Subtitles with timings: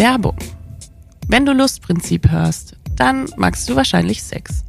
[0.00, 0.38] Werbung.
[1.28, 4.64] Wenn du Lustprinzip hörst, dann magst du wahrscheinlich Sex.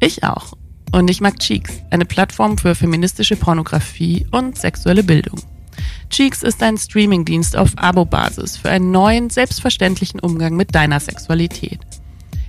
[0.00, 0.54] Ich auch.
[0.90, 5.40] Und ich mag Cheeks, eine Plattform für feministische Pornografie und sexuelle Bildung.
[6.10, 11.78] Cheeks ist ein Streamingdienst auf Abo-Basis für einen neuen, selbstverständlichen Umgang mit deiner Sexualität.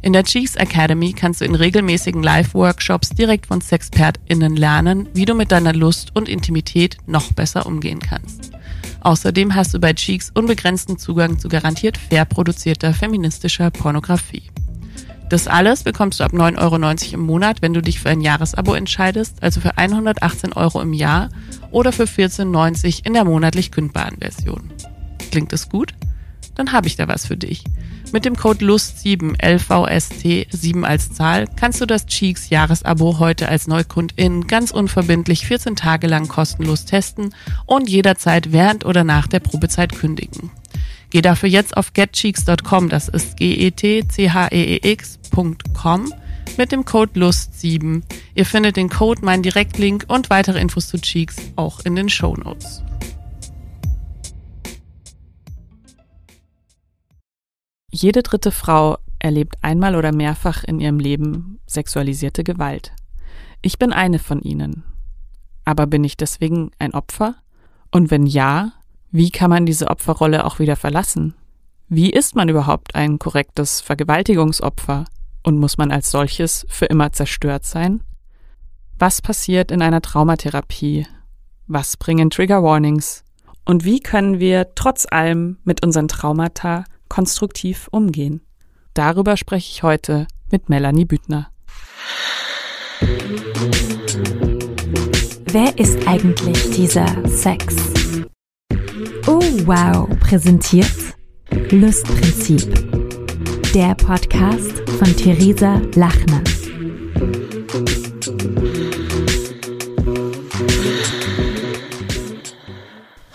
[0.01, 5.35] In der Cheeks Academy kannst du in regelmäßigen Live-Workshops direkt von SexpertInnen lernen, wie du
[5.35, 8.44] mit deiner Lust und Intimität noch besser umgehen kannst.
[9.05, 14.49] Außerdem hast du bei Cheeks unbegrenzten Zugang zu garantiert fair produzierter feministischer Pornografie.
[15.29, 18.73] Das alles bekommst du ab 9,90 Euro im Monat, wenn du dich für ein Jahresabo
[18.73, 21.29] entscheidest, also für 118 Euro im Jahr
[21.69, 24.71] oder für 14,90 in der monatlich kündbaren Version.
[25.29, 25.93] Klingt es gut?
[26.55, 27.63] Dann habe ich da was für dich.
[28.15, 33.67] Mit dem Code LUST7, LVST 7 als Zahl, kannst du das Cheeks Jahresabo heute als
[33.67, 39.91] Neukundin ganz unverbindlich 14 Tage lang kostenlos testen und jederzeit während oder nach der Probezeit
[39.91, 40.49] kündigen.
[41.09, 46.13] Geh dafür jetzt auf getcheeks.com, das ist G-E-T-C-H-E-E-X.com
[46.57, 48.01] mit dem Code LUST7.
[48.33, 52.37] Ihr findet den Code, meinen Direktlink und weitere Infos zu Cheeks auch in den Show
[52.37, 52.81] Notes.
[57.97, 62.91] Jede dritte Frau erlebt einmal oder mehrfach in ihrem Leben sexualisierte Gewalt.
[63.61, 64.83] Ich bin eine von ihnen.
[65.63, 67.35] Aber bin ich deswegen ein Opfer?
[67.91, 68.73] Und wenn ja,
[69.11, 71.35] wie kann man diese Opferrolle auch wieder verlassen?
[71.87, 75.05] Wie ist man überhaupt ein korrektes Vergewaltigungsopfer?
[75.43, 78.03] Und muss man als solches für immer zerstört sein?
[78.99, 81.07] Was passiert in einer Traumatherapie?
[81.67, 83.23] Was bringen Trigger Warnings?
[83.63, 88.41] Und wie können wir trotz allem mit unseren Traumata konstruktiv umgehen?
[88.93, 91.49] Darüber spreche ich heute mit Melanie Büttner.
[95.45, 97.75] Wer ist eigentlich dieser Sex?
[99.27, 101.15] Oh wow, präsentiert
[101.71, 102.73] Lustprinzip.
[103.73, 106.41] Der Podcast von Theresa Lachner.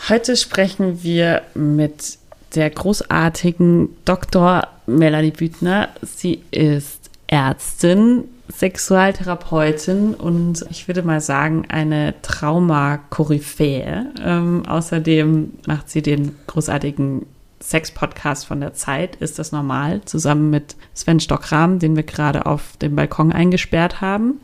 [0.08, 2.19] Heute sprechen wir mit
[2.54, 4.66] der großartigen Dr.
[4.86, 5.88] Melanie Büttner.
[6.02, 14.06] Sie ist Ärztin, Sexualtherapeutin und ich würde mal sagen, eine Trauma-Koryphäe.
[14.22, 17.26] Ähm, außerdem macht sie den großartigen
[17.60, 22.76] Sex-Podcast von der Zeit, ist das normal, zusammen mit Sven Stockram, den wir gerade auf
[22.78, 24.40] dem Balkon eingesperrt haben.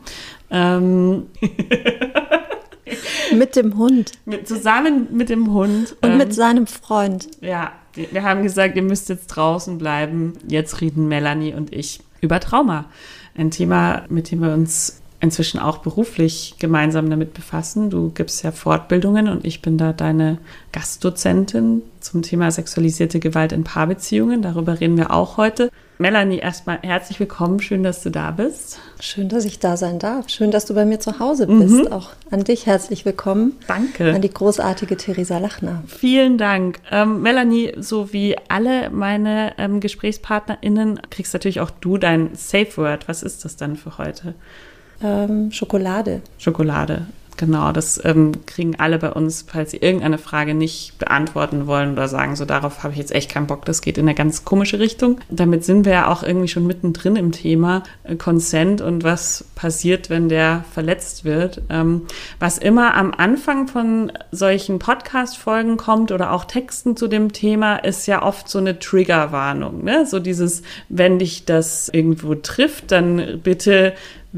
[0.51, 1.23] Ähm
[3.35, 4.11] mit dem Hund.
[4.25, 5.95] Mit, zusammen mit dem Hund.
[6.01, 7.27] Und ähm, mit seinem Freund.
[7.41, 7.73] Ja,
[8.11, 10.33] wir haben gesagt, ihr müsst jetzt draußen bleiben.
[10.47, 12.85] Jetzt reden Melanie und ich über Trauma.
[13.35, 17.89] Ein Thema, mit dem wir uns inzwischen auch beruflich gemeinsam damit befassen.
[17.89, 20.37] Du gibst ja Fortbildungen und ich bin da deine
[20.71, 24.41] Gastdozentin zum Thema sexualisierte Gewalt in Paarbeziehungen.
[24.41, 25.71] Darüber reden wir auch heute.
[25.99, 27.59] Melanie, erstmal herzlich willkommen.
[27.59, 28.79] Schön, dass du da bist.
[28.99, 30.29] Schön, dass ich da sein darf.
[30.29, 31.73] Schön, dass du bei mir zu Hause bist.
[31.73, 31.87] Mhm.
[31.87, 33.53] Auch an dich herzlich willkommen.
[33.67, 34.13] Danke.
[34.13, 35.83] An die großartige Theresa Lachner.
[35.87, 36.79] Vielen Dank.
[36.91, 43.07] Ähm, Melanie, so wie alle meine ähm, GesprächspartnerInnen, kriegst natürlich auch du dein Safe Word.
[43.07, 44.35] Was ist das dann für heute?
[45.01, 46.21] Ähm, Schokolade.
[46.37, 47.07] Schokolade.
[47.37, 52.07] Genau, das ähm, kriegen alle bei uns, falls sie irgendeine Frage nicht beantworten wollen oder
[52.07, 54.79] sagen, so darauf habe ich jetzt echt keinen Bock, das geht in eine ganz komische
[54.79, 55.19] Richtung.
[55.29, 60.09] Damit sind wir ja auch irgendwie schon mittendrin im Thema äh, Consent und was passiert,
[60.09, 61.61] wenn der verletzt wird.
[61.69, 62.07] Ähm,
[62.39, 68.07] was immer am Anfang von solchen Podcast-Folgen kommt oder auch Texten zu dem Thema, ist
[68.07, 69.83] ja oft so eine Triggerwarnung.
[69.83, 70.07] Ne?
[70.07, 73.93] So dieses, wenn dich das irgendwo trifft, dann bitte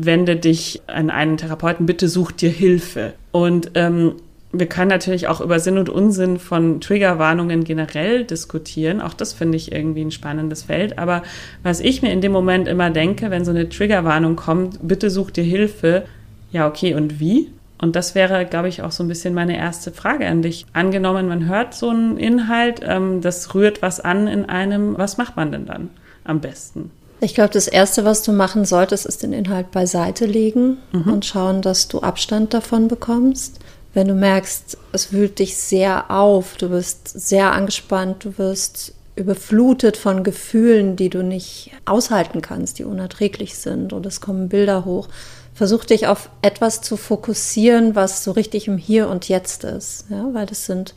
[0.05, 3.13] wende dich an einen Therapeuten, bitte such dir Hilfe.
[3.31, 4.15] Und ähm,
[4.51, 8.99] wir können natürlich auch über Sinn und Unsinn von Triggerwarnungen generell diskutieren.
[8.99, 10.97] Auch das finde ich irgendwie ein spannendes Feld.
[10.97, 11.21] Aber
[11.61, 15.31] was ich mir in dem Moment immer denke, wenn so eine Triggerwarnung kommt, bitte such
[15.31, 16.05] dir Hilfe.
[16.51, 17.49] Ja, okay, und wie?
[17.81, 20.65] Und das wäre, glaube ich, auch so ein bisschen meine erste Frage an dich.
[20.73, 25.37] Angenommen, man hört so einen Inhalt, ähm, das rührt was an in einem, was macht
[25.37, 25.89] man denn dann
[26.23, 26.91] am besten?
[27.21, 31.13] Ich glaube, das Erste, was du machen solltest, ist den Inhalt beiseite legen mhm.
[31.13, 33.59] und schauen, dass du Abstand davon bekommst.
[33.93, 39.97] Wenn du merkst, es wühlt dich sehr auf, du bist sehr angespannt, du wirst überflutet
[39.97, 45.09] von Gefühlen, die du nicht aushalten kannst, die unerträglich sind und es kommen Bilder hoch.
[45.53, 50.29] Versuch dich auf etwas zu fokussieren, was so richtig im Hier und Jetzt ist, ja,
[50.31, 50.93] weil das sind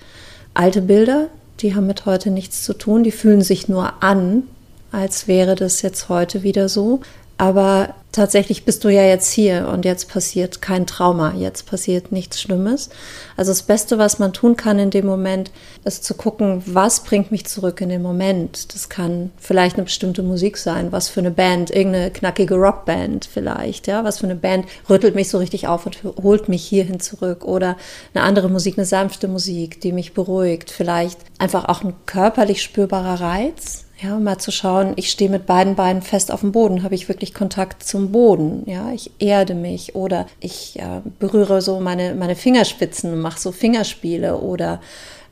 [0.55, 1.29] alte Bilder,
[1.61, 4.45] die haben mit heute nichts zu tun, die fühlen sich nur an
[4.93, 7.01] als wäre das jetzt heute wieder so.
[7.39, 12.41] Aber tatsächlich bist du ja jetzt hier und jetzt passiert kein Trauma, jetzt passiert nichts
[12.41, 12.91] Schlimmes.
[13.37, 15.51] Also das Beste, was man tun kann in dem Moment,
[15.85, 18.75] ist zu gucken, was bringt mich zurück in den Moment.
[18.75, 23.89] Das kann vielleicht eine bestimmte Musik sein, was für eine Band, irgendeine knackige Rockband vielleicht,
[23.89, 27.45] ja, was für eine Band rüttelt mich so richtig auf und holt mich hierhin zurück
[27.45, 27.77] oder
[28.15, 33.21] eine andere Musik, eine sanfte Musik, die mich beruhigt, vielleicht einfach auch ein körperlich spürbarer
[33.21, 36.95] Reiz, ja, mal zu schauen, ich stehe mit beiden Beinen fest auf dem Boden, habe
[36.95, 42.15] ich wirklich Kontakt zum Boden, ja, ich erde mich oder ich äh, berühre so meine,
[42.15, 44.81] meine Fingerspitzen mache so Fingerspiele oder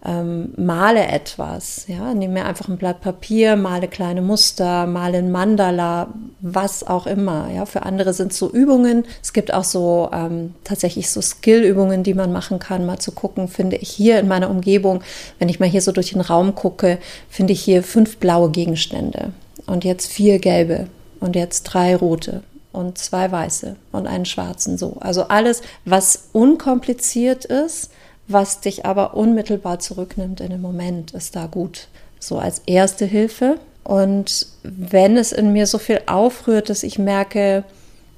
[0.04, 5.30] ähm, male etwas, ja, nehme mir einfach ein Blatt Papier, male kleine Muster, male ein
[5.30, 6.08] Mandala,
[6.40, 7.66] was auch immer, ja.
[7.66, 9.04] Für andere sind es so Übungen.
[9.22, 13.48] Es gibt auch so ähm, tatsächlich so Skill-Übungen, die man machen kann, mal zu gucken,
[13.48, 15.02] finde ich hier in meiner Umgebung,
[15.38, 16.98] wenn ich mal hier so durch den Raum gucke,
[17.28, 19.32] finde ich hier fünf blaue Gegenstände
[19.66, 20.86] und jetzt vier gelbe
[21.20, 22.42] und jetzt drei rote
[22.72, 24.96] und zwei weiße und einen schwarzen so.
[25.00, 27.90] Also alles, was unkompliziert ist,
[28.32, 31.88] was dich aber unmittelbar zurücknimmt in den Moment, ist da gut.
[32.18, 33.58] So als erste Hilfe.
[33.82, 37.64] Und wenn es in mir so viel aufrührt, dass ich merke,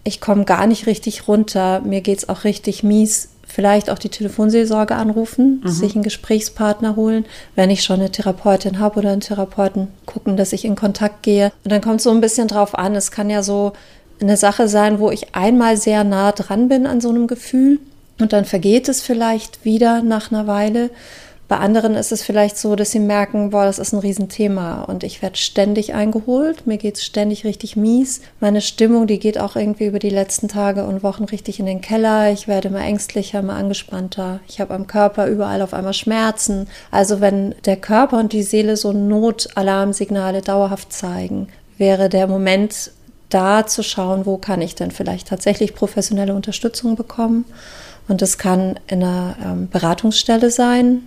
[0.04, 4.08] ich komme gar nicht richtig runter, mir geht es auch richtig mies, vielleicht auch die
[4.08, 5.68] Telefonseelsorge anrufen, mhm.
[5.68, 10.52] sich einen Gesprächspartner holen, wenn ich schon eine Therapeutin habe oder einen Therapeuten, gucken, dass
[10.52, 11.52] ich in Kontakt gehe.
[11.62, 13.72] Und dann kommt es so ein bisschen drauf an, es kann ja so
[14.20, 17.80] eine Sache sein, wo ich einmal sehr nah dran bin an so einem Gefühl
[18.18, 20.90] und dann vergeht es vielleicht wieder nach einer Weile.
[21.52, 25.04] Bei anderen ist es vielleicht so, dass sie merken, boah, das ist ein Riesenthema und
[25.04, 28.22] ich werde ständig eingeholt, mir geht es ständig richtig mies.
[28.40, 31.82] Meine Stimmung, die geht auch irgendwie über die letzten Tage und Wochen richtig in den
[31.82, 32.32] Keller.
[32.32, 34.40] Ich werde immer ängstlicher, immer angespannter.
[34.48, 36.68] Ich habe am Körper überall auf einmal Schmerzen.
[36.90, 42.92] Also wenn der Körper und die Seele so Notalarmsignale dauerhaft zeigen, wäre der Moment
[43.28, 47.44] da zu schauen, wo kann ich denn vielleicht tatsächlich professionelle Unterstützung bekommen
[48.08, 51.02] und das kann in einer ähm, Beratungsstelle sein,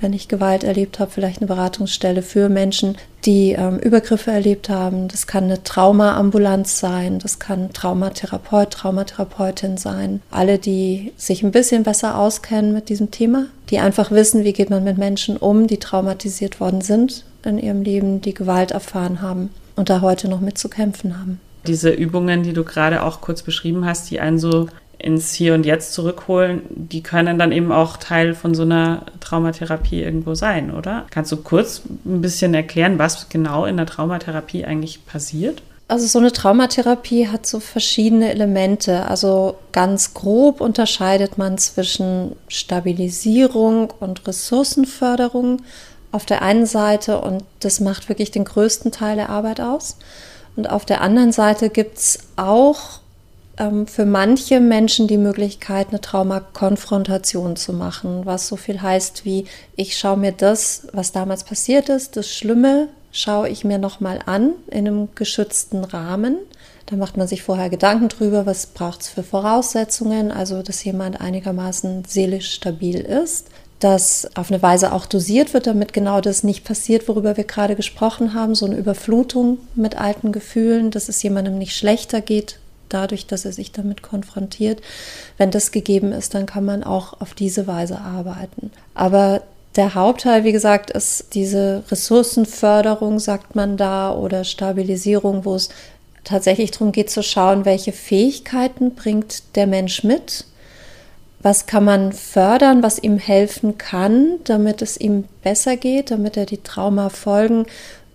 [0.00, 5.08] wenn ich Gewalt erlebt habe, vielleicht eine Beratungsstelle für Menschen, die ähm, Übergriffe erlebt haben.
[5.08, 10.20] Das kann eine Traumaambulanz sein, das kann Traumatherapeut, Traumatherapeutin sein.
[10.30, 14.70] Alle, die sich ein bisschen besser auskennen mit diesem Thema, die einfach wissen, wie geht
[14.70, 19.50] man mit Menschen um, die traumatisiert worden sind in ihrem Leben, die Gewalt erfahren haben
[19.76, 21.40] und da heute noch mit zu kämpfen haben.
[21.66, 25.66] Diese Übungen, die du gerade auch kurz beschrieben hast, die einen so ins Hier und
[25.66, 31.06] Jetzt zurückholen, die können dann eben auch Teil von so einer Traumatherapie irgendwo sein, oder?
[31.10, 35.62] Kannst du kurz ein bisschen erklären, was genau in der Traumatherapie eigentlich passiert?
[35.88, 39.06] Also so eine Traumatherapie hat so verschiedene Elemente.
[39.06, 45.62] Also ganz grob unterscheidet man zwischen Stabilisierung und Ressourcenförderung
[46.10, 49.96] auf der einen Seite und das macht wirklich den größten Teil der Arbeit aus.
[50.56, 53.00] Und auf der anderen Seite gibt es auch
[53.58, 59.46] ähm, für manche Menschen die Möglichkeit, eine Traumakonfrontation zu machen, was so viel heißt wie,
[59.76, 64.52] ich schaue mir das, was damals passiert ist, das Schlimme, schaue ich mir nochmal an
[64.70, 66.36] in einem geschützten Rahmen.
[66.84, 71.20] Da macht man sich vorher Gedanken drüber, was braucht es für Voraussetzungen, also dass jemand
[71.20, 73.48] einigermaßen seelisch stabil ist
[73.78, 77.76] dass auf eine Weise auch dosiert wird, damit genau das nicht passiert, worüber wir gerade
[77.76, 82.58] gesprochen haben, so eine Überflutung mit alten Gefühlen, dass es jemandem nicht schlechter geht
[82.88, 84.80] dadurch, dass er sich damit konfrontiert.
[85.38, 88.70] Wenn das gegeben ist, dann kann man auch auf diese Weise arbeiten.
[88.94, 89.42] Aber
[89.76, 95.68] der Hauptteil, wie gesagt, ist diese Ressourcenförderung, sagt man da, oder Stabilisierung, wo es
[96.24, 100.46] tatsächlich darum geht zu schauen, welche Fähigkeiten bringt der Mensch mit,
[101.40, 106.46] was kann man fördern, was ihm helfen kann, damit es ihm besser geht, damit er
[106.46, 107.66] die Traumafolgen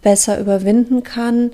[0.01, 1.51] besser überwinden kann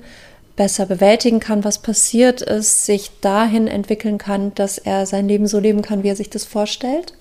[0.58, 5.60] besser bewältigen kann, was passiert ist, sich dahin entwickeln kann, dass er sein Leben so
[5.60, 7.14] leben kann, wie er sich das vorstellt.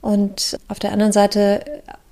[0.00, 1.64] Und auf der anderen Seite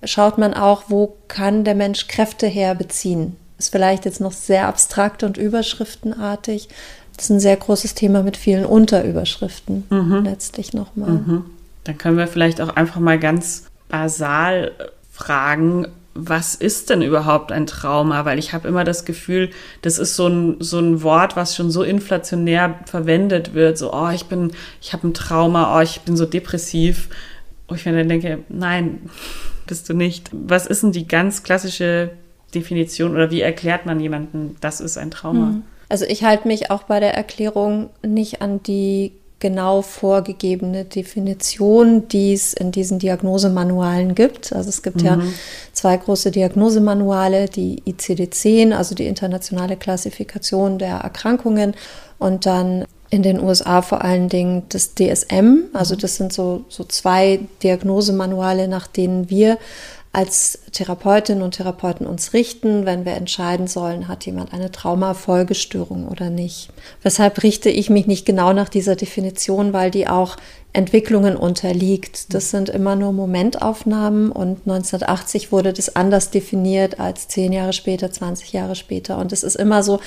[0.03, 3.37] schaut man auch, wo kann der Mensch Kräfte herbeziehen.
[3.59, 6.69] Ist vielleicht jetzt noch sehr abstrakt und überschriftenartig.
[7.17, 10.25] Das ist ein sehr großes Thema mit vielen Unterüberschriften mhm.
[10.25, 11.11] letztlich nochmal.
[11.11, 11.45] Mhm.
[11.85, 14.73] Dann können wir vielleicht auch einfach mal ganz basal
[15.12, 18.25] fragen, was ist denn überhaupt ein Trauma?
[18.25, 19.50] Weil ich habe immer das Gefühl,
[19.81, 23.78] das ist so ein, so ein Wort, was schon so inflationär verwendet wird.
[23.78, 27.09] So, oh, ich bin, ich habe ein Trauma, oh, ich bin so depressiv.
[27.69, 29.11] Wo ich dann denke, nein,
[29.66, 30.28] bist du nicht.
[30.33, 32.11] Was ist denn die ganz klassische
[32.54, 35.49] Definition oder wie erklärt man jemanden, das ist ein Trauma?
[35.49, 35.62] Hm.
[35.88, 42.32] Also ich halte mich auch bei der Erklärung nicht an die genau vorgegebene Definition, die
[42.32, 44.52] es in diesen Diagnosemanualen gibt.
[44.52, 45.06] Also es gibt mhm.
[45.06, 45.20] ja
[45.72, 51.75] zwei große Diagnosemanuale, die ICD-10, also die internationale Klassifikation der Erkrankungen
[52.18, 55.64] und dann in den USA vor allen Dingen das DSM.
[55.72, 59.58] Also das sind so, so zwei Diagnosemanuale, nach denen wir
[60.14, 66.28] als Therapeutinnen und Therapeuten uns richten, wenn wir entscheiden sollen, hat jemand eine Traumafolgestörung oder
[66.28, 66.69] nicht.
[67.02, 70.37] Weshalb richte ich mich nicht genau nach dieser Definition, weil die auch
[70.75, 72.35] Entwicklungen unterliegt.
[72.35, 78.12] Das sind immer nur Momentaufnahmen und 1980 wurde das anders definiert als zehn Jahre später,
[78.12, 79.16] 20 Jahre später.
[79.16, 79.99] Und es ist immer so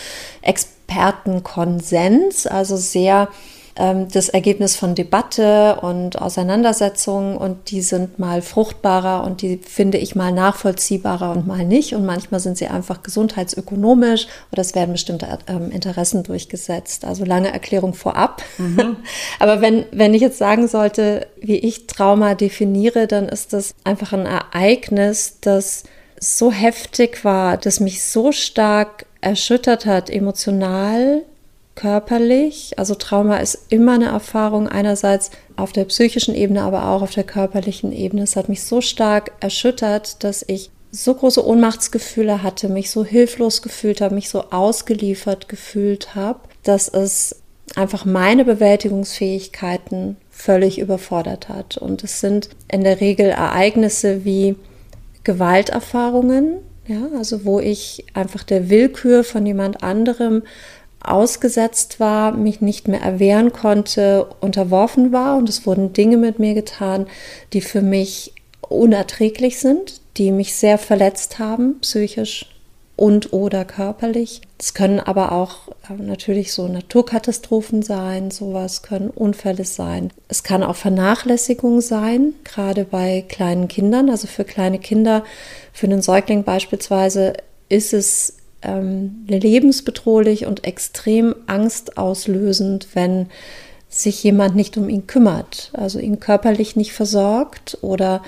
[0.43, 3.29] Expertenkonsens, also sehr
[3.77, 9.97] ähm, das Ergebnis von Debatte und Auseinandersetzungen und die sind mal fruchtbarer und die finde
[9.97, 14.93] ich mal nachvollziehbarer und mal nicht und manchmal sind sie einfach gesundheitsökonomisch oder es werden
[14.93, 17.03] bestimmte ähm, Interessen durchgesetzt.
[17.05, 18.41] Also lange Erklärung vorab.
[18.57, 18.97] Mhm.
[19.39, 24.13] Aber wenn, wenn ich jetzt sagen sollte, wie ich Trauma definiere, dann ist das einfach
[24.13, 25.83] ein Ereignis, das
[26.19, 31.23] so heftig war, das mich so stark erschüttert hat, emotional,
[31.75, 32.73] körperlich.
[32.77, 37.25] Also Trauma ist immer eine Erfahrung einerseits auf der psychischen Ebene, aber auch auf der
[37.25, 38.23] körperlichen Ebene.
[38.23, 43.61] Es hat mich so stark erschüttert, dass ich so große Ohnmachtsgefühle hatte, mich so hilflos
[43.61, 47.41] gefühlt habe, mich so ausgeliefert gefühlt habe, dass es
[47.75, 51.77] einfach meine Bewältigungsfähigkeiten völlig überfordert hat.
[51.77, 54.55] Und es sind in der Regel Ereignisse wie
[55.23, 60.43] Gewalterfahrungen, ja, also wo ich einfach der Willkür von jemand anderem
[61.05, 66.53] ausgesetzt war, mich nicht mehr erwehren konnte, unterworfen war und es wurden Dinge mit mir
[66.53, 67.07] getan,
[67.53, 72.47] die für mich unerträglich sind, die mich sehr verletzt haben, psychisch
[72.95, 74.41] und oder körperlich.
[74.57, 80.11] Es können aber auch äh, natürlich so Naturkatastrophen sein, sowas können Unfälle sein.
[80.29, 84.09] Es kann auch Vernachlässigung sein, gerade bei kleinen Kindern.
[84.09, 85.23] Also für kleine Kinder,
[85.73, 87.33] für einen Säugling beispielsweise,
[87.67, 93.27] ist es ähm, lebensbedrohlich und extrem angstauslösend, wenn
[93.89, 98.21] sich jemand nicht um ihn kümmert, also ihn körperlich nicht versorgt oder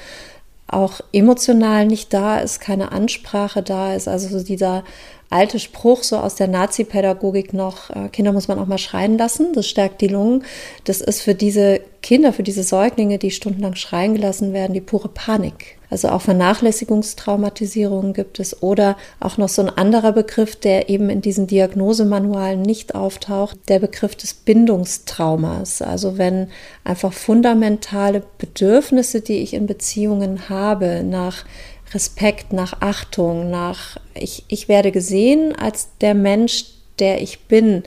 [0.68, 4.08] auch emotional nicht da ist, keine Ansprache da ist.
[4.08, 4.84] Also so dieser
[5.30, 9.54] alte Spruch so aus der Nazi-Pädagogik noch, äh, Kinder muss man auch mal schreien lassen,
[9.54, 10.44] das stärkt die Lungen.
[10.86, 15.10] Das ist für diese Kinder, für diese Säuglinge, die stundenlang schreien gelassen werden, die pure
[15.10, 15.78] Panik.
[15.90, 21.22] Also auch Vernachlässigungstraumatisierungen gibt es oder auch noch so ein anderer Begriff, der eben in
[21.22, 25.82] diesen Diagnosemanualen nicht auftaucht, der Begriff des Bindungstraumas.
[25.82, 26.50] Also wenn
[26.84, 31.46] einfach fundamentale Bedürfnisse, die ich in Beziehungen habe, nach
[31.94, 36.66] Respekt, nach Achtung, nach ich, ich werde gesehen als der Mensch,
[37.00, 37.84] der ich bin.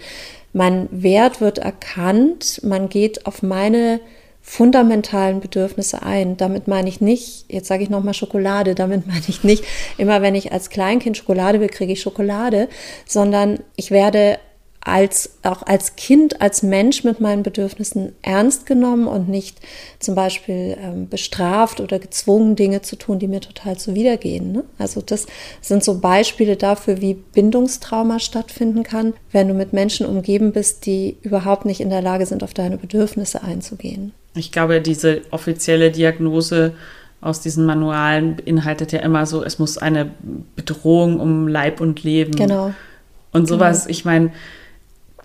[0.52, 4.00] Mein Wert wird erkannt, man geht auf meine
[4.42, 6.36] fundamentalen Bedürfnisse ein.
[6.36, 9.64] Damit meine ich nicht, jetzt sage ich nochmal Schokolade, damit meine ich nicht,
[9.98, 12.68] immer wenn ich als Kleinkind Schokolade will, kriege ich Schokolade,
[13.06, 14.38] sondern ich werde
[14.82, 19.58] als, auch als Kind, als Mensch mit meinen Bedürfnissen ernst genommen und nicht
[19.98, 24.52] zum Beispiel ähm, bestraft oder gezwungen, Dinge zu tun, die mir total zuwidergehen.
[24.52, 24.64] Ne?
[24.78, 25.26] Also das
[25.60, 31.18] sind so Beispiele dafür, wie Bindungstrauma stattfinden kann, wenn du mit Menschen umgeben bist, die
[31.20, 34.12] überhaupt nicht in der Lage sind, auf deine Bedürfnisse einzugehen.
[34.34, 36.72] Ich glaube, diese offizielle Diagnose
[37.20, 40.10] aus diesen Manualen beinhaltet ja immer so, es muss eine
[40.56, 42.34] Bedrohung um Leib und Leben.
[42.34, 42.72] Genau.
[43.32, 43.90] Und sowas, genau.
[43.90, 44.32] ich meine,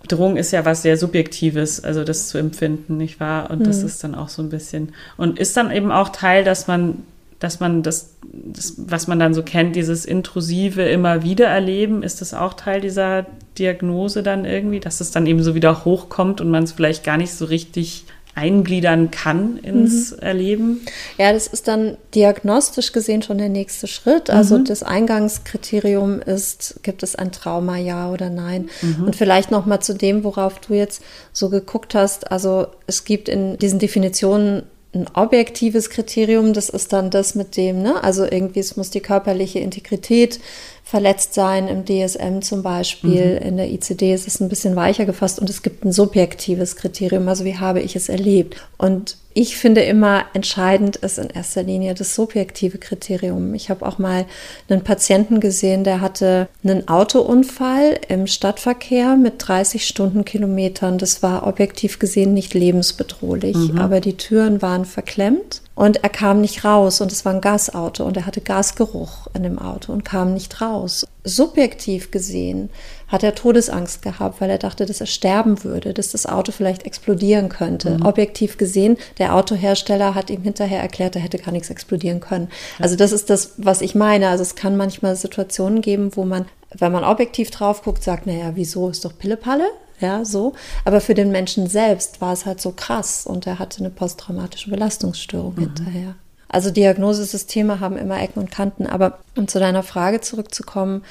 [0.06, 3.50] Bedrohung ist ja was sehr Subjektives, also das zu empfinden, nicht wahr?
[3.50, 3.64] Und mhm.
[3.64, 4.92] das ist dann auch so ein bisschen.
[5.16, 7.02] Und ist dann eben auch Teil, dass man,
[7.40, 12.20] dass man das, das, was man dann so kennt, dieses intrusive immer wieder erleben, ist
[12.20, 13.26] das auch Teil dieser
[13.58, 17.16] Diagnose dann irgendwie, dass es dann eben so wieder hochkommt und man es vielleicht gar
[17.16, 18.04] nicht so richtig
[18.36, 20.18] eingliedern kann ins mhm.
[20.18, 20.80] Erleben.
[21.16, 24.28] Ja, das ist dann diagnostisch gesehen schon der nächste Schritt.
[24.28, 24.66] Also mhm.
[24.66, 28.68] das Eingangskriterium ist, gibt es ein Trauma, ja oder nein?
[28.82, 29.04] Mhm.
[29.04, 31.02] Und vielleicht noch mal zu dem, worauf du jetzt
[31.32, 32.30] so geguckt hast.
[32.30, 34.64] Also es gibt in diesen Definitionen
[34.96, 38.02] ein objektives Kriterium, das ist dann das mit dem, ne?
[38.02, 40.40] Also irgendwie, es muss die körperliche Integrität
[40.82, 43.40] verletzt sein, im DSM zum Beispiel.
[43.40, 43.46] Mhm.
[43.48, 47.28] In der ICD ist es ein bisschen weicher gefasst und es gibt ein subjektives Kriterium,
[47.28, 48.56] also wie habe ich es erlebt.
[48.78, 53.52] Und ich finde immer entscheidend ist in erster Linie das subjektive Kriterium.
[53.52, 54.24] Ich habe auch mal
[54.66, 60.96] einen Patienten gesehen, der hatte einen Autounfall im Stadtverkehr mit 30 Stundenkilometern.
[60.96, 63.78] Das war objektiv gesehen nicht lebensbedrohlich, mhm.
[63.78, 68.06] aber die Türen waren verklemmt Und er kam nicht raus und es war ein Gasauto
[68.06, 71.06] und er hatte Gasgeruch in dem Auto und kam nicht raus.
[71.24, 72.70] Subjektiv gesehen
[73.08, 76.84] hat er Todesangst gehabt, weil er dachte, dass er sterben würde, dass das Auto vielleicht
[76.84, 77.98] explodieren könnte.
[77.98, 78.06] Mhm.
[78.06, 82.48] Objektiv gesehen, der Autohersteller hat ihm hinterher erklärt, er hätte gar nichts explodieren können.
[82.78, 84.28] Also das ist das, was ich meine.
[84.28, 86.46] Also es kann manchmal Situationen geben, wo man,
[86.76, 89.66] wenn man objektiv drauf guckt, sagt, naja, wieso ist doch Pillepalle?
[90.00, 90.54] ja, so.
[90.84, 94.70] Aber für den Menschen selbst war es halt so krass und er hatte eine posttraumatische
[94.70, 95.60] Belastungsstörung mhm.
[95.60, 96.14] hinterher.
[96.48, 101.02] Also Diagnosesysteme haben immer Ecken und Kanten, aber um zu deiner Frage zurückzukommen,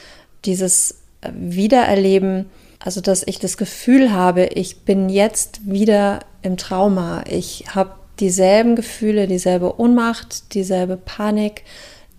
[0.45, 0.99] dieses
[1.33, 7.91] Wiedererleben, also dass ich das Gefühl habe, ich bin jetzt wieder im Trauma, ich habe
[8.19, 11.63] dieselben Gefühle, dieselbe Ohnmacht, dieselbe Panik,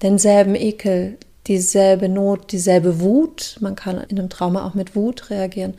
[0.03, 3.57] denselben Ekel, dieselbe Not, dieselbe Wut.
[3.61, 5.75] Man kann in einem Trauma auch mit Wut reagieren.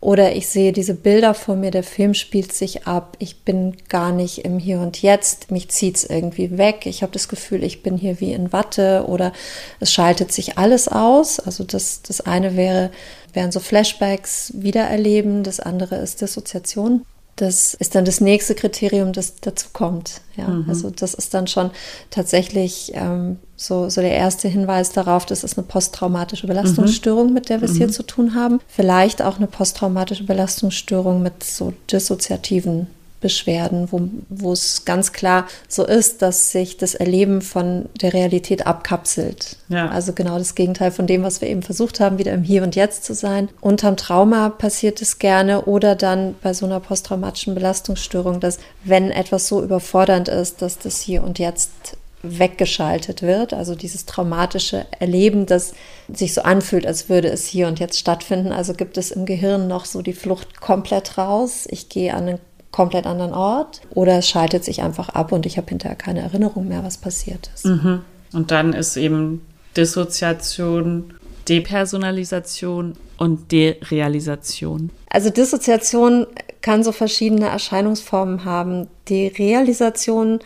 [0.00, 4.12] Oder ich sehe diese Bilder vor mir, der Film spielt sich ab, ich bin gar
[4.12, 7.82] nicht im Hier und Jetzt, mich zieht es irgendwie weg, ich habe das Gefühl, ich
[7.82, 9.32] bin hier wie in Watte oder
[9.80, 11.40] es schaltet sich alles aus.
[11.40, 12.92] Also das, das eine wäre,
[13.32, 17.04] wären so Flashbacks wiedererleben, das andere ist Dissoziation.
[17.38, 20.22] Das ist dann das nächste Kriterium, das dazu kommt.
[20.36, 20.68] Ja, mhm.
[20.68, 21.70] also das ist dann schon
[22.10, 27.34] tatsächlich ähm, so, so der erste Hinweis darauf, das ist eine posttraumatische Belastungsstörung, mhm.
[27.34, 27.78] mit der wir es mhm.
[27.78, 28.58] hier zu tun haben.
[28.66, 32.88] Vielleicht auch eine posttraumatische Belastungsstörung mit so dissoziativen
[33.20, 38.66] Beschwerden, wo, wo es ganz klar so ist, dass sich das Erleben von der Realität
[38.66, 39.56] abkapselt.
[39.68, 39.88] Ja.
[39.88, 42.76] Also genau das Gegenteil von dem, was wir eben versucht haben, wieder im Hier und
[42.76, 43.48] Jetzt zu sein.
[43.60, 49.48] Unterm Trauma passiert es gerne oder dann bei so einer posttraumatischen Belastungsstörung, dass wenn etwas
[49.48, 55.72] so überfordernd ist, dass das Hier und Jetzt weggeschaltet wird, also dieses traumatische Erleben, das
[56.12, 58.52] sich so anfühlt, als würde es hier und jetzt stattfinden.
[58.52, 61.66] Also gibt es im Gehirn noch so die Flucht komplett raus.
[61.70, 65.56] Ich gehe an einen komplett anderen Ort oder es schaltet sich einfach ab und ich
[65.56, 67.64] habe hinterher keine Erinnerung mehr, was passiert ist.
[67.64, 68.02] Mhm.
[68.32, 69.46] Und dann ist eben
[69.76, 71.14] Dissoziation,
[71.48, 74.90] Depersonalisation und Derealisation.
[75.08, 76.26] Also Dissoziation
[76.60, 78.88] kann so verschiedene Erscheinungsformen haben.
[79.08, 80.40] Die Realisation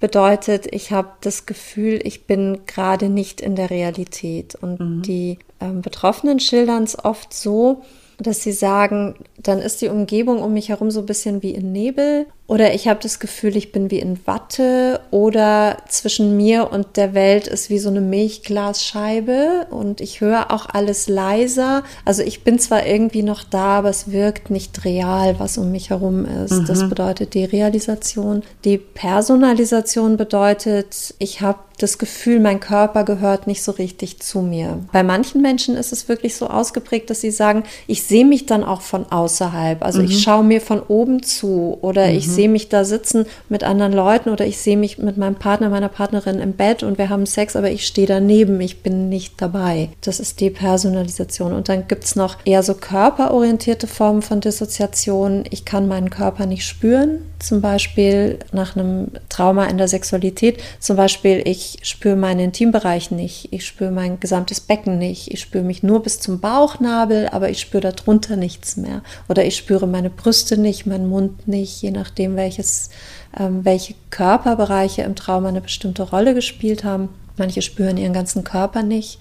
[0.00, 4.54] bedeutet, ich habe das Gefühl, ich bin gerade nicht in der Realität.
[4.54, 5.02] Und mhm.
[5.02, 7.82] die äh, Betroffenen schildern es oft so,
[8.18, 11.72] dass sie sagen, dann ist die Umgebung um mich herum so ein bisschen wie in
[11.72, 16.96] Nebel oder ich habe das Gefühl, ich bin wie in Watte oder zwischen mir und
[16.96, 21.84] der Welt ist wie so eine Milchglasscheibe und ich höre auch alles leiser.
[22.06, 25.90] Also ich bin zwar irgendwie noch da, aber es wirkt nicht real, was um mich
[25.90, 26.52] herum ist.
[26.52, 26.64] Mhm.
[26.64, 28.42] Das bedeutet die Realisation.
[28.64, 34.80] Die Personalisation bedeutet, ich habe das Gefühl, mein Körper gehört nicht so richtig zu mir.
[34.92, 38.64] Bei manchen Menschen ist es wirklich so ausgeprägt, dass sie sagen, ich sehe mich dann
[38.64, 39.82] auch von außerhalb.
[39.84, 40.06] Also mhm.
[40.06, 42.16] ich schaue mir von oben zu oder mhm.
[42.16, 45.70] ich sehe mich da sitzen mit anderen Leuten oder ich sehe mich mit meinem Partner,
[45.70, 49.42] meiner Partnerin im Bett und wir haben Sex, aber ich stehe daneben, ich bin nicht
[49.42, 49.88] dabei.
[50.02, 51.52] Das ist Depersonalisation.
[51.52, 55.46] Und dann gibt es noch eher so körperorientierte Formen von Dissoziation.
[55.50, 60.60] Ich kann meinen Körper nicht spüren, zum Beispiel nach einem Trauma in der Sexualität.
[60.80, 65.62] Zum Beispiel, ich spüre meinen Intimbereich nicht, ich spüre mein gesamtes Becken nicht, ich spüre
[65.62, 69.02] mich nur bis zum Bauchnabel, aber ich spüre darunter nichts mehr.
[69.28, 72.90] Oder ich spüre meine Brüste nicht, meinen Mund nicht, je nachdem, welches,
[73.38, 77.08] ähm, welche Körperbereiche im Trauma eine bestimmte Rolle gespielt haben.
[77.36, 79.20] Manche spüren ihren ganzen Körper nicht.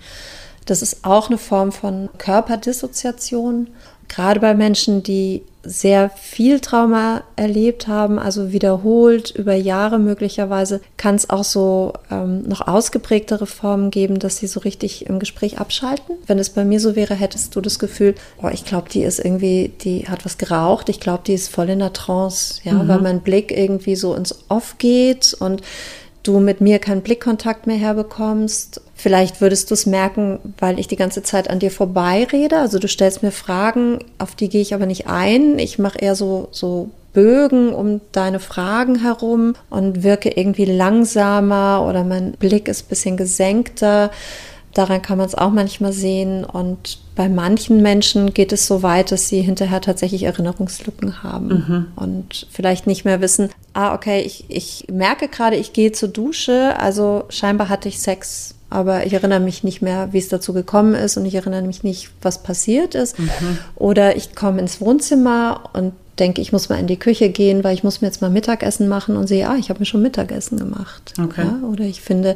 [0.65, 3.67] Das ist auch eine Form von Körperdissoziation.
[4.07, 11.15] Gerade bei Menschen, die sehr viel Trauma erlebt haben, also wiederholt über Jahre möglicherweise, kann
[11.15, 16.15] es auch so ähm, noch ausgeprägtere Formen geben, dass sie so richtig im Gespräch abschalten.
[16.25, 19.19] Wenn es bei mir so wäre, hättest du das Gefühl, oh, ich glaube, die ist
[19.19, 22.87] irgendwie, die hat was geraucht, ich glaube, die ist voll in der Trance, ja, mhm.
[22.87, 25.61] weil mein Blick irgendwie so ins Off geht und
[26.23, 28.81] du mit mir keinen Blickkontakt mehr herbekommst.
[28.99, 32.57] Vielleicht würdest du es merken, weil ich die ganze Zeit an dir vorbeirede.
[32.57, 35.59] Also du stellst mir Fragen, auf die gehe ich aber nicht ein.
[35.59, 42.03] Ich mache eher so, so Bögen um deine Fragen herum und wirke irgendwie langsamer oder
[42.03, 44.09] mein Blick ist ein bisschen gesenkter.
[44.73, 46.43] Daran kann man es auch manchmal sehen.
[46.43, 51.87] Und bei manchen Menschen geht es so weit, dass sie hinterher tatsächlich Erinnerungslücken haben mhm.
[51.95, 56.75] und vielleicht nicht mehr wissen, ah, okay, ich, ich merke gerade, ich gehe zur Dusche,
[56.79, 60.93] also scheinbar hatte ich Sex, aber ich erinnere mich nicht mehr, wie es dazu gekommen
[60.93, 63.17] ist und ich erinnere mich nicht, was passiert ist.
[63.17, 63.57] Mhm.
[63.75, 67.73] Oder ich komme ins Wohnzimmer und denke, ich muss mal in die Küche gehen, weil
[67.73, 70.57] ich muss mir jetzt mal Mittagessen machen und sehe, ah, ich habe mir schon Mittagessen
[70.57, 71.13] gemacht.
[71.21, 71.43] Okay.
[71.45, 72.35] Ja, oder ich finde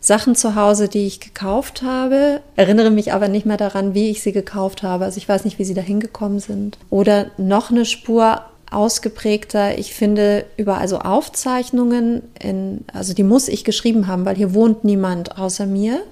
[0.00, 4.20] Sachen zu Hause, die ich gekauft habe, erinnere mich aber nicht mehr daran, wie ich
[4.20, 5.04] sie gekauft habe.
[5.04, 6.76] Also ich weiß nicht, wie sie da hingekommen sind.
[6.90, 9.78] Oder noch eine Spur ausgeprägter.
[9.78, 14.84] Ich finde überall so Aufzeichnungen, in, also die muss ich geschrieben haben, weil hier wohnt
[14.84, 16.02] niemand außer mir.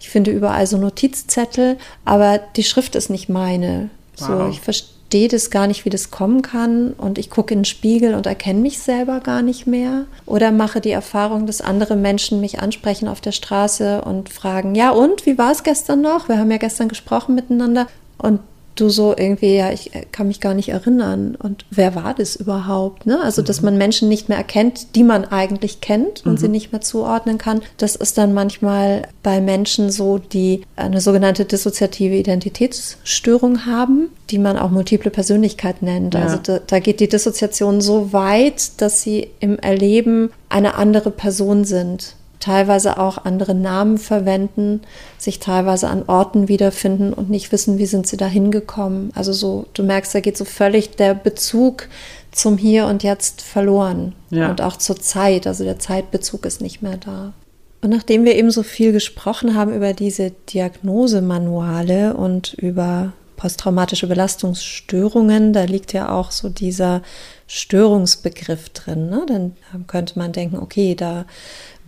[0.00, 3.90] Ich finde überall so Notizzettel, aber die Schrift ist nicht meine.
[4.18, 4.26] Wow.
[4.26, 6.92] So, ich verstehe das gar nicht, wie das kommen kann.
[6.92, 10.06] Und ich gucke in den Spiegel und erkenne mich selber gar nicht mehr.
[10.26, 14.90] Oder mache die Erfahrung, dass andere Menschen mich ansprechen auf der Straße und fragen, ja
[14.90, 16.28] und, wie war es gestern noch?
[16.28, 17.86] Wir haben ja gestern gesprochen miteinander.
[18.18, 18.40] Und
[18.74, 21.36] du so irgendwie, ja, ich kann mich gar nicht erinnern.
[21.36, 23.06] Und wer war das überhaupt?
[23.06, 23.20] Ne?
[23.22, 23.46] Also, mhm.
[23.46, 26.38] dass man Menschen nicht mehr erkennt, die man eigentlich kennt und mhm.
[26.38, 27.62] sie nicht mehr zuordnen kann.
[27.76, 34.58] Das ist dann manchmal bei Menschen so, die eine sogenannte dissoziative Identitätsstörung haben, die man
[34.58, 36.14] auch multiple Persönlichkeit nennt.
[36.14, 36.22] Ja.
[36.22, 41.64] Also da, da geht die Dissoziation so weit, dass sie im Erleben eine andere Person
[41.64, 44.82] sind teilweise auch andere Namen verwenden,
[45.16, 49.10] sich teilweise an Orten wiederfinden und nicht wissen, wie sind sie da hingekommen.
[49.14, 51.88] Also so, du merkst, da geht so völlig der Bezug
[52.32, 54.50] zum Hier und Jetzt verloren ja.
[54.50, 55.46] und auch zur Zeit.
[55.46, 57.32] Also der Zeitbezug ist nicht mehr da.
[57.80, 65.52] Und nachdem wir eben so viel gesprochen haben über diese Diagnosemanuale und über posttraumatische Belastungsstörungen,
[65.52, 67.02] da liegt ja auch so dieser
[67.46, 69.10] Störungsbegriff drin.
[69.10, 69.26] Ne?
[69.26, 71.26] Dann könnte man denken, okay, da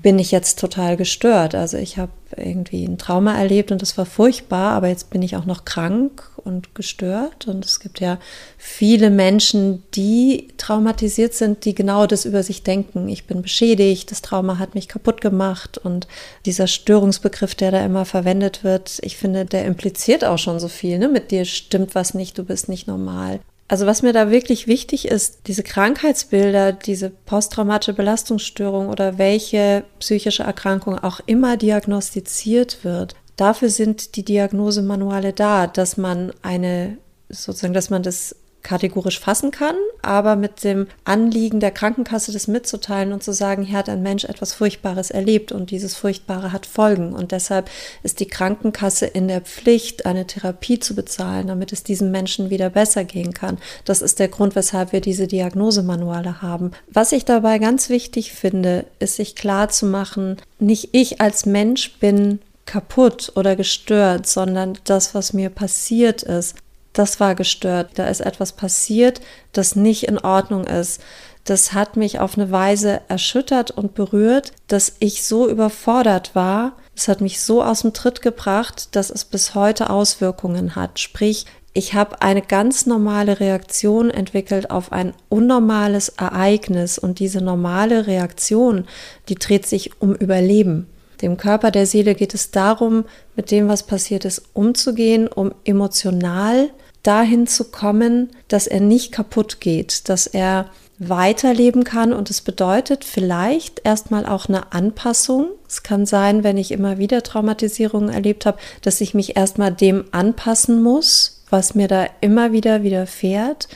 [0.07, 1.57] bin ich jetzt total gestört.
[1.57, 5.35] Also ich habe irgendwie ein Trauma erlebt und das war furchtbar, aber jetzt bin ich
[5.35, 7.49] auch noch krank und gestört.
[7.49, 8.21] Und es gibt ja
[8.57, 13.09] viele Menschen, die traumatisiert sind, die genau das über sich denken.
[13.09, 15.77] Ich bin beschädigt, das Trauma hat mich kaputt gemacht.
[15.77, 16.07] Und
[16.45, 21.01] dieser Störungsbegriff, der da immer verwendet wird, ich finde, der impliziert auch schon so viel.
[21.01, 21.09] Ne?
[21.09, 23.41] Mit dir stimmt was nicht, du bist nicht normal.
[23.69, 30.45] Also was mir da wirklich wichtig ist, diese Krankheitsbilder, diese posttraumatische Belastungsstörung oder welche psychische
[30.45, 36.99] Erkrankung auch immer diagnostiziert wird, dafür sind die Diagnosemanuale da, dass man eine
[37.29, 43.13] sozusagen, dass man das kategorisch fassen kann, aber mit dem Anliegen der Krankenkasse das mitzuteilen
[43.13, 47.15] und zu sagen, hier hat ein Mensch etwas Furchtbares erlebt und dieses Furchtbare hat Folgen.
[47.15, 47.71] Und deshalb
[48.03, 52.69] ist die Krankenkasse in der Pflicht, eine Therapie zu bezahlen, damit es diesem Menschen wieder
[52.69, 53.59] besser gehen kann.
[53.85, 56.73] Das ist der Grund, weshalb wir diese Diagnosemanuale haben.
[56.91, 61.99] Was ich dabei ganz wichtig finde, ist sich klar zu machen, nicht ich als Mensch
[62.01, 66.57] bin kaputt oder gestört, sondern das, was mir passiert ist,
[66.99, 67.91] das war gestört.
[67.95, 69.21] Da ist etwas passiert,
[69.53, 71.01] das nicht in Ordnung ist.
[71.45, 76.73] Das hat mich auf eine Weise erschüttert und berührt, dass ich so überfordert war.
[76.97, 80.99] Es hat mich so aus dem Tritt gebracht, dass es bis heute Auswirkungen hat.
[80.99, 88.07] Sprich, ich habe eine ganz normale Reaktion entwickelt auf ein unnormales Ereignis und diese normale
[88.07, 88.87] Reaktion,
[89.29, 90.89] die dreht sich um Überleben.
[91.23, 93.05] Dem Körper der Seele geht es darum,
[93.37, 96.71] mit dem, was passiert ist, umzugehen, um emotional
[97.07, 100.67] dahin zu kommen, dass er nicht kaputt geht, dass er
[100.99, 105.51] weiterleben kann und es bedeutet vielleicht erstmal auch eine Anpassung.
[105.69, 110.05] Es kann sein, wenn ich immer wieder Traumatisierungen erlebt habe, dass ich mich erstmal dem
[110.13, 113.69] anpassen muss, was mir da immer wieder widerfährt,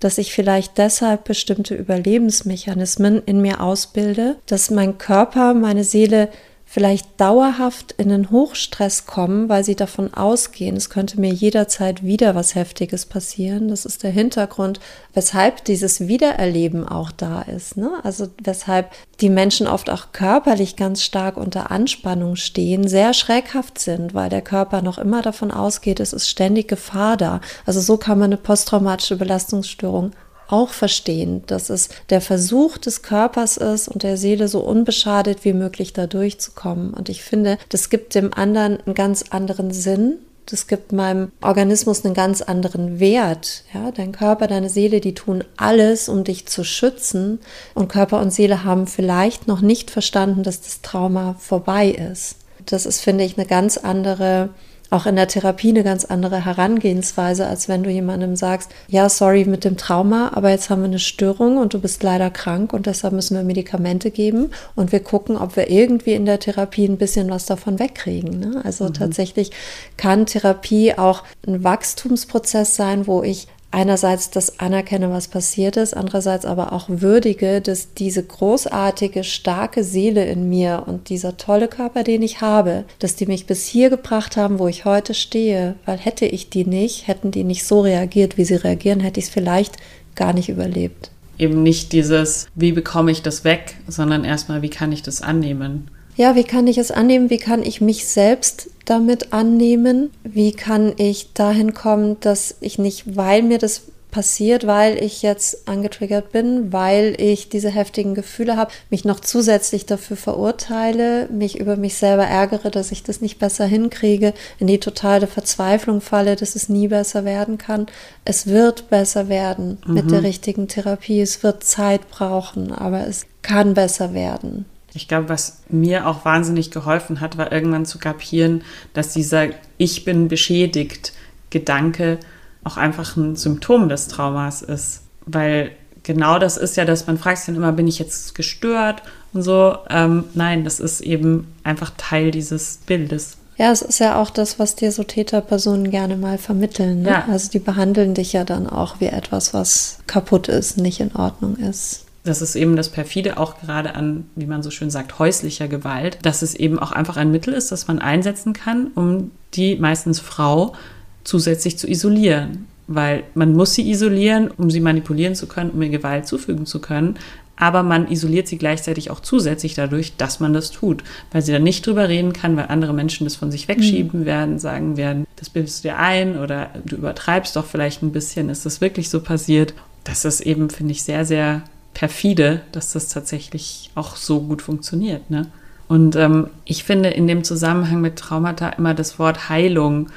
[0.00, 6.28] dass ich vielleicht deshalb bestimmte Überlebensmechanismen in mir ausbilde, dass mein Körper, meine Seele
[6.74, 12.34] vielleicht dauerhaft in den Hochstress kommen, weil sie davon ausgehen, es könnte mir jederzeit wieder
[12.34, 13.68] was Heftiges passieren.
[13.68, 14.80] Das ist der Hintergrund,
[15.12, 17.76] weshalb dieses Wiedererleben auch da ist.
[17.76, 17.92] Ne?
[18.02, 24.12] Also weshalb die Menschen oft auch körperlich ganz stark unter Anspannung stehen, sehr schreckhaft sind,
[24.12, 27.40] weil der Körper noch immer davon ausgeht, es ist ständig Gefahr da.
[27.66, 30.10] Also so kann man eine posttraumatische Belastungsstörung
[30.48, 35.52] auch verstehen, dass es der Versuch des Körpers ist und der Seele so unbeschadet wie
[35.52, 36.94] möglich da durchzukommen.
[36.94, 40.18] Und ich finde, das gibt dem anderen einen ganz anderen Sinn.
[40.46, 43.64] Das gibt meinem Organismus einen ganz anderen Wert.
[43.72, 47.40] Ja, dein Körper, deine Seele, die tun alles, um dich zu schützen.
[47.74, 52.36] Und Körper und Seele haben vielleicht noch nicht verstanden, dass das Trauma vorbei ist.
[52.66, 54.50] Das ist, finde ich, eine ganz andere
[54.90, 59.44] auch in der Therapie eine ganz andere Herangehensweise, als wenn du jemandem sagst, ja, sorry
[59.44, 62.86] mit dem Trauma, aber jetzt haben wir eine Störung und du bist leider krank und
[62.86, 66.98] deshalb müssen wir Medikamente geben und wir gucken, ob wir irgendwie in der Therapie ein
[66.98, 68.38] bisschen was davon wegkriegen.
[68.38, 68.62] Ne?
[68.64, 68.94] Also mhm.
[68.94, 69.50] tatsächlich
[69.96, 76.46] kann Therapie auch ein Wachstumsprozess sein, wo ich einerseits das anerkenne, was passiert ist, andererseits
[76.46, 82.22] aber auch würdige, dass diese großartige, starke Seele in mir und dieser tolle Körper, den
[82.22, 86.24] ich habe, dass die mich bis hier gebracht haben, wo ich heute stehe, weil hätte
[86.24, 89.76] ich die nicht, hätten die nicht so reagiert, wie sie reagieren, hätte ich es vielleicht
[90.14, 91.10] gar nicht überlebt.
[91.36, 95.90] Eben nicht dieses, wie bekomme ich das weg, sondern erstmal, wie kann ich das annehmen?
[96.16, 97.30] Ja, wie kann ich es annehmen?
[97.30, 100.10] Wie kann ich mich selbst damit annehmen?
[100.22, 103.82] Wie kann ich dahin kommen, dass ich nicht, weil mir das
[104.14, 109.86] passiert, weil ich jetzt angetriggert bin, weil ich diese heftigen Gefühle habe, mich noch zusätzlich
[109.86, 114.78] dafür verurteile, mich über mich selber ärgere, dass ich das nicht besser hinkriege, in die
[114.78, 117.86] totale Verzweiflung falle, dass es nie besser werden kann.
[118.24, 119.94] Es wird besser werden mhm.
[119.94, 120.26] mit der mhm.
[120.26, 121.20] richtigen Therapie.
[121.20, 124.64] Es wird Zeit brauchen, aber es kann besser werden.
[124.94, 130.04] Ich glaube, was mir auch wahnsinnig geholfen hat, war irgendwann zu kapieren, dass dieser Ich
[130.04, 131.12] bin beschädigt
[131.50, 132.18] Gedanke
[132.64, 135.02] auch einfach ein Symptom des Traumas ist.
[135.26, 139.02] Weil genau das ist ja, dass man fragt sich dann immer, bin ich jetzt gestört
[139.32, 139.76] und so.
[139.90, 143.36] Ähm, nein, das ist eben einfach Teil dieses Bildes.
[143.56, 147.02] Ja, es ist ja auch das, was dir so Täterpersonen gerne mal vermitteln.
[147.02, 147.10] Ne?
[147.10, 147.24] Ja.
[147.30, 151.56] Also die behandeln dich ja dann auch wie etwas, was kaputt ist, nicht in Ordnung
[151.56, 152.04] ist.
[152.24, 156.18] Das ist eben das perfide auch gerade an, wie man so schön sagt, häuslicher Gewalt,
[156.22, 160.20] dass es eben auch einfach ein Mittel ist, das man einsetzen kann, um die meistens
[160.20, 160.74] Frau
[161.22, 162.66] zusätzlich zu isolieren.
[162.86, 166.80] Weil man muss sie isolieren, um sie manipulieren zu können, um ihr Gewalt zufügen zu
[166.80, 167.18] können.
[167.56, 171.04] Aber man isoliert sie gleichzeitig auch zusätzlich dadurch, dass man das tut.
[171.30, 174.24] Weil sie dann nicht drüber reden kann, weil andere Menschen das von sich wegschieben mhm.
[174.24, 178.48] werden, sagen werden, das bildest du dir ein oder du übertreibst doch vielleicht ein bisschen,
[178.48, 179.74] ist das wirklich so passiert?
[180.04, 181.62] Das ist eben, finde ich, sehr, sehr
[181.94, 185.30] perfide, dass das tatsächlich auch so gut funktioniert.
[185.30, 185.46] Ne?
[185.88, 190.10] Und ähm, ich finde in dem Zusammenhang mit Traumata immer das Wort Heilung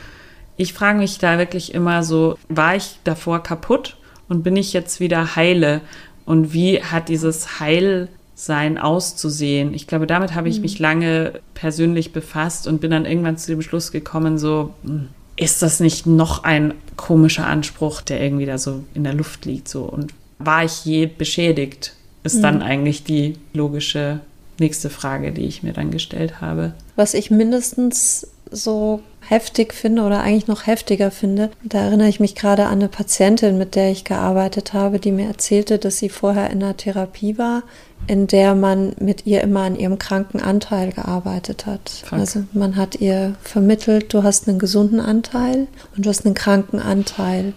[0.58, 3.96] ich frage mich da wirklich immer so, war ich davor kaputt
[4.28, 5.82] und bin ich jetzt wieder heile?
[6.26, 9.74] Und wie hat dieses Heilsein auszusehen?
[9.74, 10.62] Ich glaube, damit habe ich mhm.
[10.64, 15.62] mich lange persönlich befasst und bin dann irgendwann zu dem Schluss gekommen, so, hm, ist
[15.62, 19.68] das nicht noch ein komischer Anspruch, der irgendwie da so in der Luft liegt?
[19.68, 21.94] So und war ich je beschädigt?
[22.24, 22.42] Ist mhm.
[22.42, 24.22] dann eigentlich die logische
[24.60, 26.74] nächste Frage, die ich mir dann gestellt habe.
[26.96, 31.50] Was ich mindestens so heftig finde oder eigentlich noch heftiger finde.
[31.64, 35.28] Da erinnere ich mich gerade an eine Patientin, mit der ich gearbeitet habe, die mir
[35.28, 37.64] erzählte, dass sie vorher in einer Therapie war,
[38.08, 41.90] in der man mit ihr immer an ihrem kranken Anteil gearbeitet hat.
[42.06, 42.20] Fuck.
[42.20, 46.80] Also man hat ihr vermittelt, du hast einen gesunden Anteil und du hast einen kranken
[46.80, 47.54] Anteil.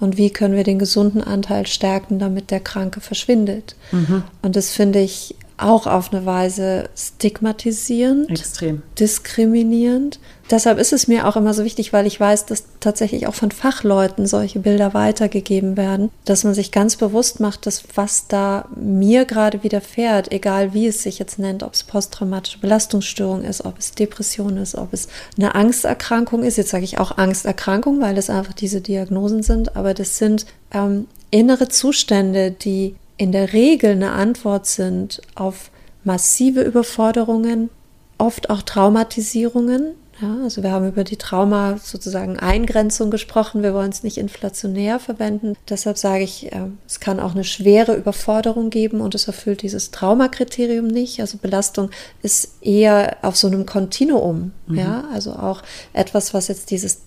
[0.00, 3.76] Und wie können wir den gesunden Anteil stärken, damit der Kranke verschwindet?
[3.92, 4.24] Mhm.
[4.42, 8.82] Und das finde ich auch auf eine Weise stigmatisierend, Extrem.
[8.98, 10.18] diskriminierend.
[10.50, 13.52] Deshalb ist es mir auch immer so wichtig, weil ich weiß, dass tatsächlich auch von
[13.52, 19.26] Fachleuten solche Bilder weitergegeben werden, dass man sich ganz bewusst macht, dass was da mir
[19.26, 23.92] gerade widerfährt, egal wie es sich jetzt nennt, ob es posttraumatische Belastungsstörung ist, ob es
[23.92, 26.56] Depression ist, ob es eine Angsterkrankung ist.
[26.56, 31.06] Jetzt sage ich auch Angsterkrankung, weil es einfach diese Diagnosen sind, aber das sind ähm,
[31.30, 35.70] innere Zustände, die in der Regel eine Antwort sind auf
[36.04, 37.68] massive Überforderungen,
[38.16, 43.62] oft auch Traumatisierungen, ja, also wir haben über die Trauma sozusagen Eingrenzung gesprochen.
[43.62, 45.56] Wir wollen es nicht inflationär verwenden.
[45.68, 49.92] Deshalb sage ich, äh, es kann auch eine schwere Überforderung geben und es erfüllt dieses
[49.92, 51.20] Traumakriterium nicht.
[51.20, 51.90] Also Belastung
[52.22, 54.52] ist eher auf so einem Kontinuum.
[54.66, 54.78] Mhm.
[54.78, 55.62] Ja, also auch
[55.94, 57.04] etwas, was jetzt dieses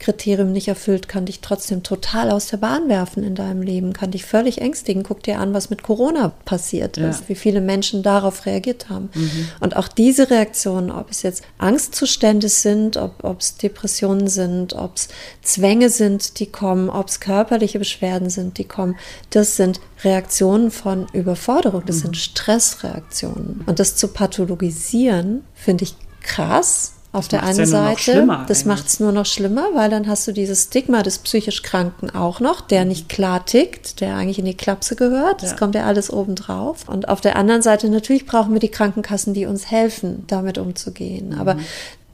[0.00, 4.10] Traumakriterium nicht erfüllt, kann dich trotzdem total aus der Bahn werfen in deinem Leben, kann
[4.10, 5.02] dich völlig ängstigen.
[5.02, 7.08] Guck dir an, was mit Corona passiert ja.
[7.08, 9.10] ist, wie viele Menschen darauf reagiert haben.
[9.14, 9.48] Mhm.
[9.60, 14.72] Und auch diese Reaktionen, ob es jetzt Angst zu Zustände sind, ob es Depressionen sind,
[14.72, 15.08] ob es
[15.42, 18.96] Zwänge sind, die kommen, ob es körperliche Beschwerden sind, die kommen.
[19.28, 22.00] Das sind Reaktionen von Überforderung, das mhm.
[22.00, 23.64] sind Stressreaktionen.
[23.66, 28.44] Und das zu pathologisieren, finde ich krass auf das der einen Seite.
[28.46, 32.10] Das macht es nur noch schlimmer, weil dann hast du dieses Stigma des psychisch Kranken
[32.10, 35.42] auch noch, der nicht klar tickt, der eigentlich in die Klapse gehört.
[35.42, 35.56] Das ja.
[35.56, 36.88] kommt ja alles obendrauf.
[36.88, 41.30] Und auf der anderen Seite natürlich brauchen wir die Krankenkassen, die uns helfen, damit umzugehen.
[41.30, 41.40] Mhm.
[41.40, 41.56] Aber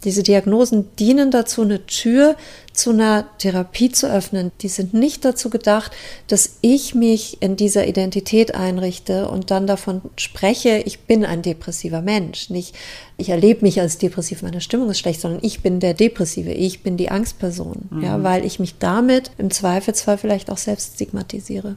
[0.05, 2.37] diese Diagnosen dienen dazu, eine Tür
[2.77, 4.53] zu einer Therapie zu öffnen.
[4.61, 5.93] Die sind nicht dazu gedacht,
[6.29, 12.03] dass ich mich in dieser Identität einrichte und dann davon spreche, ich bin ein depressiver
[12.03, 12.51] Mensch.
[12.51, 12.75] Nicht,
[13.17, 16.83] ich erlebe mich als depressiv, meine Stimmung ist schlecht, sondern ich bin der Depressive, ich
[16.83, 17.89] bin die Angstperson.
[17.91, 18.03] Mhm.
[18.03, 21.77] Ja, weil ich mich damit im Zweifelsfall vielleicht auch selbst stigmatisiere.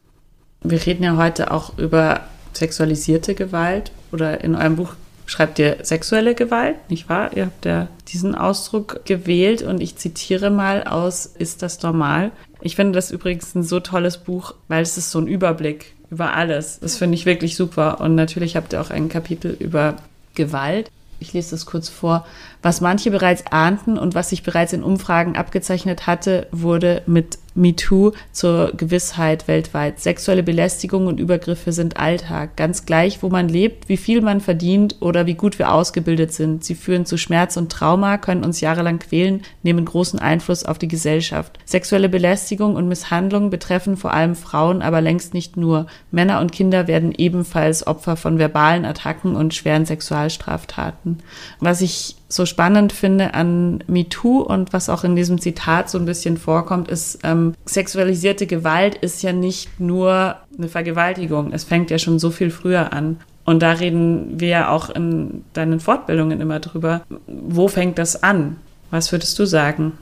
[0.61, 4.95] Wir reden ja heute auch über sexualisierte Gewalt oder in eurem Buch
[5.29, 7.31] schreibt ihr sexuelle Gewalt, nicht wahr?
[7.35, 12.31] Ihr habt ja diesen Ausdruck gewählt und ich zitiere mal aus Ist das normal?
[12.61, 16.33] Ich finde das übrigens ein so tolles Buch, weil es ist so ein Überblick über
[16.33, 16.79] alles.
[16.79, 18.01] Das finde ich wirklich super.
[18.01, 19.97] Und natürlich habt ihr auch ein Kapitel über
[20.33, 20.89] Gewalt.
[21.19, 22.25] Ich lese das kurz vor.
[22.61, 28.11] Was manche bereits ahnten und was sich bereits in Umfragen abgezeichnet hatte, wurde mit MeToo
[28.31, 29.99] zur Gewissheit weltweit.
[29.99, 32.55] Sexuelle Belästigung und Übergriffe sind Alltag.
[32.57, 36.63] Ganz gleich, wo man lebt, wie viel man verdient oder wie gut wir ausgebildet sind.
[36.63, 40.87] Sie führen zu Schmerz und Trauma, können uns jahrelang quälen, nehmen großen Einfluss auf die
[40.87, 41.59] Gesellschaft.
[41.65, 45.87] Sexuelle Belästigung und Misshandlung betreffen vor allem Frauen, aber längst nicht nur.
[46.11, 51.19] Männer und Kinder werden ebenfalls Opfer von verbalen Attacken und schweren Sexualstraftaten.
[51.59, 56.05] Was ich so spannend finde an MeToo und was auch in diesem Zitat so ein
[56.05, 61.51] bisschen vorkommt, ist, ähm, sexualisierte Gewalt ist ja nicht nur eine Vergewaltigung.
[61.51, 63.19] Es fängt ja schon so viel früher an.
[63.45, 67.01] Und da reden wir ja auch in deinen Fortbildungen immer drüber.
[67.25, 68.57] Wo fängt das an?
[68.91, 69.93] Was würdest du sagen?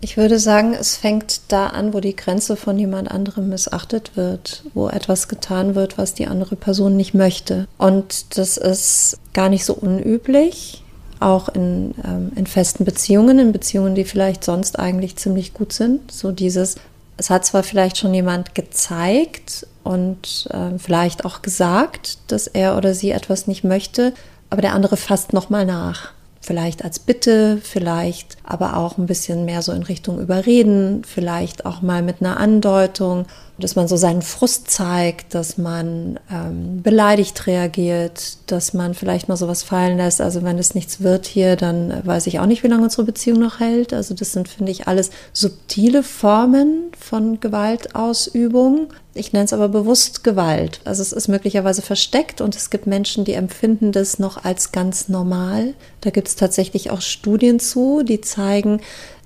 [0.00, 4.62] Ich würde sagen, es fängt da an, wo die Grenze von jemand anderem missachtet wird,
[4.72, 7.66] wo etwas getan wird, was die andere Person nicht möchte.
[7.76, 10.84] Und das ist gar nicht so unüblich
[11.20, 16.10] auch in, ähm, in festen Beziehungen, in Beziehungen, die vielleicht sonst eigentlich ziemlich gut sind.
[16.10, 16.76] So dieses,
[17.16, 22.94] es hat zwar vielleicht schon jemand gezeigt und äh, vielleicht auch gesagt, dass er oder
[22.94, 24.14] sie etwas nicht möchte,
[24.48, 26.12] aber der andere fasst nochmal nach.
[26.42, 31.82] Vielleicht als Bitte, vielleicht aber auch ein bisschen mehr so in Richtung Überreden, vielleicht auch
[31.82, 33.26] mal mit einer Andeutung
[33.60, 39.36] dass man so seinen Frust zeigt, dass man ähm, beleidigt reagiert, dass man vielleicht mal
[39.36, 40.20] sowas fallen lässt.
[40.20, 43.38] Also wenn es nichts wird hier, dann weiß ich auch nicht, wie lange unsere Beziehung
[43.38, 43.92] noch hält.
[43.92, 48.88] Also das sind, finde ich, alles subtile Formen von Gewaltausübung.
[49.14, 50.80] Ich nenne es aber bewusst Gewalt.
[50.84, 55.08] Also es ist möglicherweise versteckt und es gibt Menschen, die empfinden das noch als ganz
[55.08, 55.74] normal.
[56.00, 58.80] Da gibt es tatsächlich auch Studien zu, die zeigen,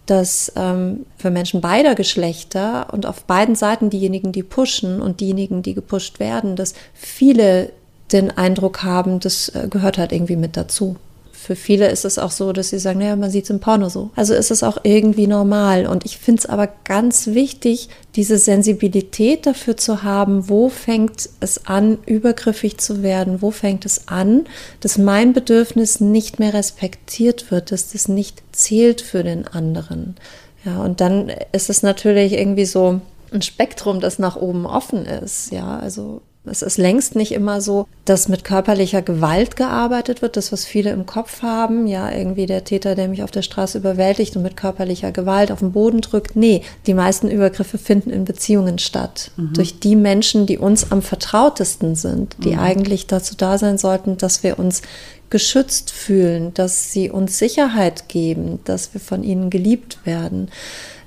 [0.06, 5.62] dass ähm, für Menschen beider Geschlechter und auf beiden Seiten diejenigen, die pushen und diejenigen,
[5.62, 7.70] die gepusht werden, dass viele
[8.12, 10.96] den Eindruck haben, das äh, gehört halt irgendwie mit dazu
[11.44, 13.90] für viele ist es auch so, dass sie sagen, naja, man sieht es im Porno
[13.90, 14.08] so.
[14.16, 15.86] Also ist es auch irgendwie normal.
[15.86, 21.66] Und ich finde es aber ganz wichtig, diese Sensibilität dafür zu haben, wo fängt es
[21.66, 24.46] an, übergriffig zu werden, wo fängt es an,
[24.80, 30.16] dass mein Bedürfnis nicht mehr respektiert wird, dass das nicht zählt für den anderen.
[30.64, 33.02] Ja, und dann ist es natürlich irgendwie so
[33.32, 35.52] ein Spektrum, das nach oben offen ist.
[35.52, 40.52] Ja, also es ist längst nicht immer so, dass mit körperlicher Gewalt gearbeitet wird, das,
[40.52, 44.36] was viele im Kopf haben, ja, irgendwie der Täter, der mich auf der Straße überwältigt
[44.36, 46.36] und mit körperlicher Gewalt auf den Boden drückt.
[46.36, 49.30] Nee, die meisten Übergriffe finden in Beziehungen statt.
[49.36, 49.54] Mhm.
[49.54, 52.58] Durch die Menschen, die uns am vertrautesten sind, die mhm.
[52.58, 54.82] eigentlich dazu da sein sollten, dass wir uns
[55.30, 60.48] geschützt fühlen, dass sie uns Sicherheit geben, dass wir von ihnen geliebt werden.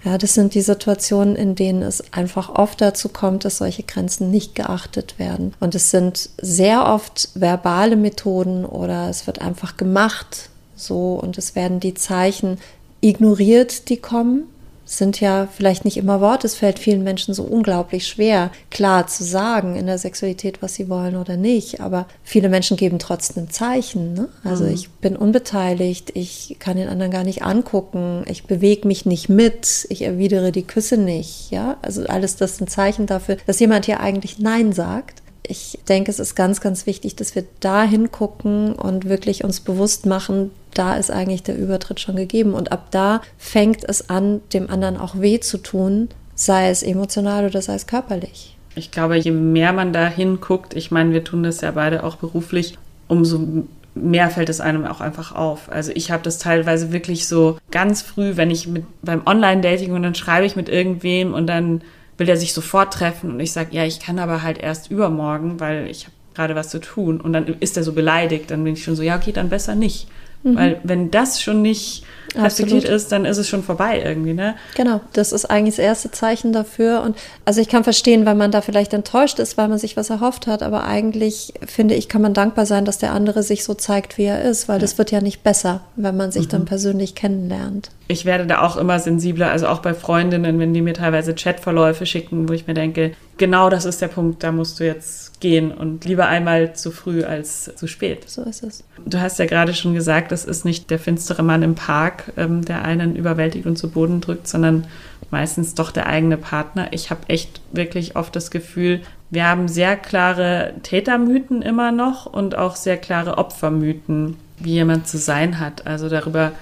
[0.08, 4.32] Ja, das sind die Situationen, in denen es einfach oft dazu kommt, dass solche Grenzen
[4.32, 5.54] nicht geachtet werden.
[5.60, 11.56] Und es sind sehr oft verbale Methoden oder es wird einfach gemacht so und es
[11.56, 12.58] werden die Zeichen
[13.02, 14.44] ignoriert, die kommen
[14.88, 16.48] sind ja vielleicht nicht immer Worte.
[16.48, 20.88] Es fällt vielen Menschen so unglaublich schwer, klar zu sagen in der Sexualität, was sie
[20.90, 21.82] wollen oder nicht.
[21.82, 24.14] Aber viele Menschen geben trotzdem Zeichen.
[24.14, 24.30] Ne?
[24.44, 24.74] Also mhm.
[24.74, 29.86] ich bin unbeteiligt, ich kann den anderen gar nicht angucken, ich bewege mich nicht mit,
[29.90, 31.52] ich erwidere die Küsse nicht.
[31.52, 36.12] Ja, also alles das sind Zeichen dafür, dass jemand hier eigentlich Nein sagt ich denke,
[36.12, 40.96] es ist ganz, ganz wichtig, dass wir da hingucken und wirklich uns bewusst machen, da
[40.96, 42.54] ist eigentlich der Übertritt schon gegeben.
[42.54, 47.46] Und ab da fängt es an, dem anderen auch weh zu tun, sei es emotional
[47.46, 48.56] oder sei es körperlich.
[48.76, 52.18] Ich glaube, je mehr man da hinguckt, ich meine, wir tun das ja beide auch
[52.18, 55.72] beruflich, umso mehr fällt es einem auch einfach auf.
[55.72, 60.04] Also ich habe das teilweise wirklich so ganz früh, wenn ich mit beim Online-Dating und
[60.04, 61.82] dann schreibe ich mit irgendwem und dann
[62.20, 65.60] will er sich sofort treffen und ich sage, ja, ich kann aber halt erst übermorgen,
[65.60, 67.20] weil ich habe gerade was zu tun.
[67.20, 69.76] Und dann ist er so beleidigt, dann bin ich schon so, ja, okay, dann besser
[69.76, 70.08] nicht.
[70.44, 70.56] Mhm.
[70.56, 72.04] Weil wenn das schon nicht
[72.36, 74.56] respektiert ist, dann ist es schon vorbei irgendwie, ne?
[74.76, 77.02] Genau, das ist eigentlich das erste Zeichen dafür.
[77.02, 80.10] Und also ich kann verstehen, weil man da vielleicht enttäuscht ist, weil man sich was
[80.10, 83.74] erhofft hat, aber eigentlich finde ich, kann man dankbar sein, dass der andere sich so
[83.74, 84.82] zeigt, wie er ist, weil ja.
[84.82, 86.52] das wird ja nicht besser, wenn man sich mhm.
[86.52, 87.90] dann persönlich kennenlernt.
[88.08, 92.06] Ich werde da auch immer sensibler, also auch bei Freundinnen, wenn die mir teilweise Chatverläufe
[92.06, 95.72] schicken, wo ich mir denke, genau das ist der Punkt, da musst du jetzt gehen
[95.72, 98.30] und lieber einmal zu früh als zu spät.
[98.30, 98.84] So ist es.
[99.06, 102.66] Du hast ja gerade schon gesagt, es ist nicht der finstere Mann im Park, ähm,
[102.66, 104.88] der einen überwältigt und zu Boden drückt, sondern
[105.30, 106.88] meistens doch der eigene Partner.
[106.92, 112.58] Ich habe echt wirklich oft das Gefühl, wir haben sehr klare Tätermythen immer noch und
[112.58, 115.86] auch sehr klare Opfermythen, wie jemand zu sein hat.
[115.86, 116.54] Also darüber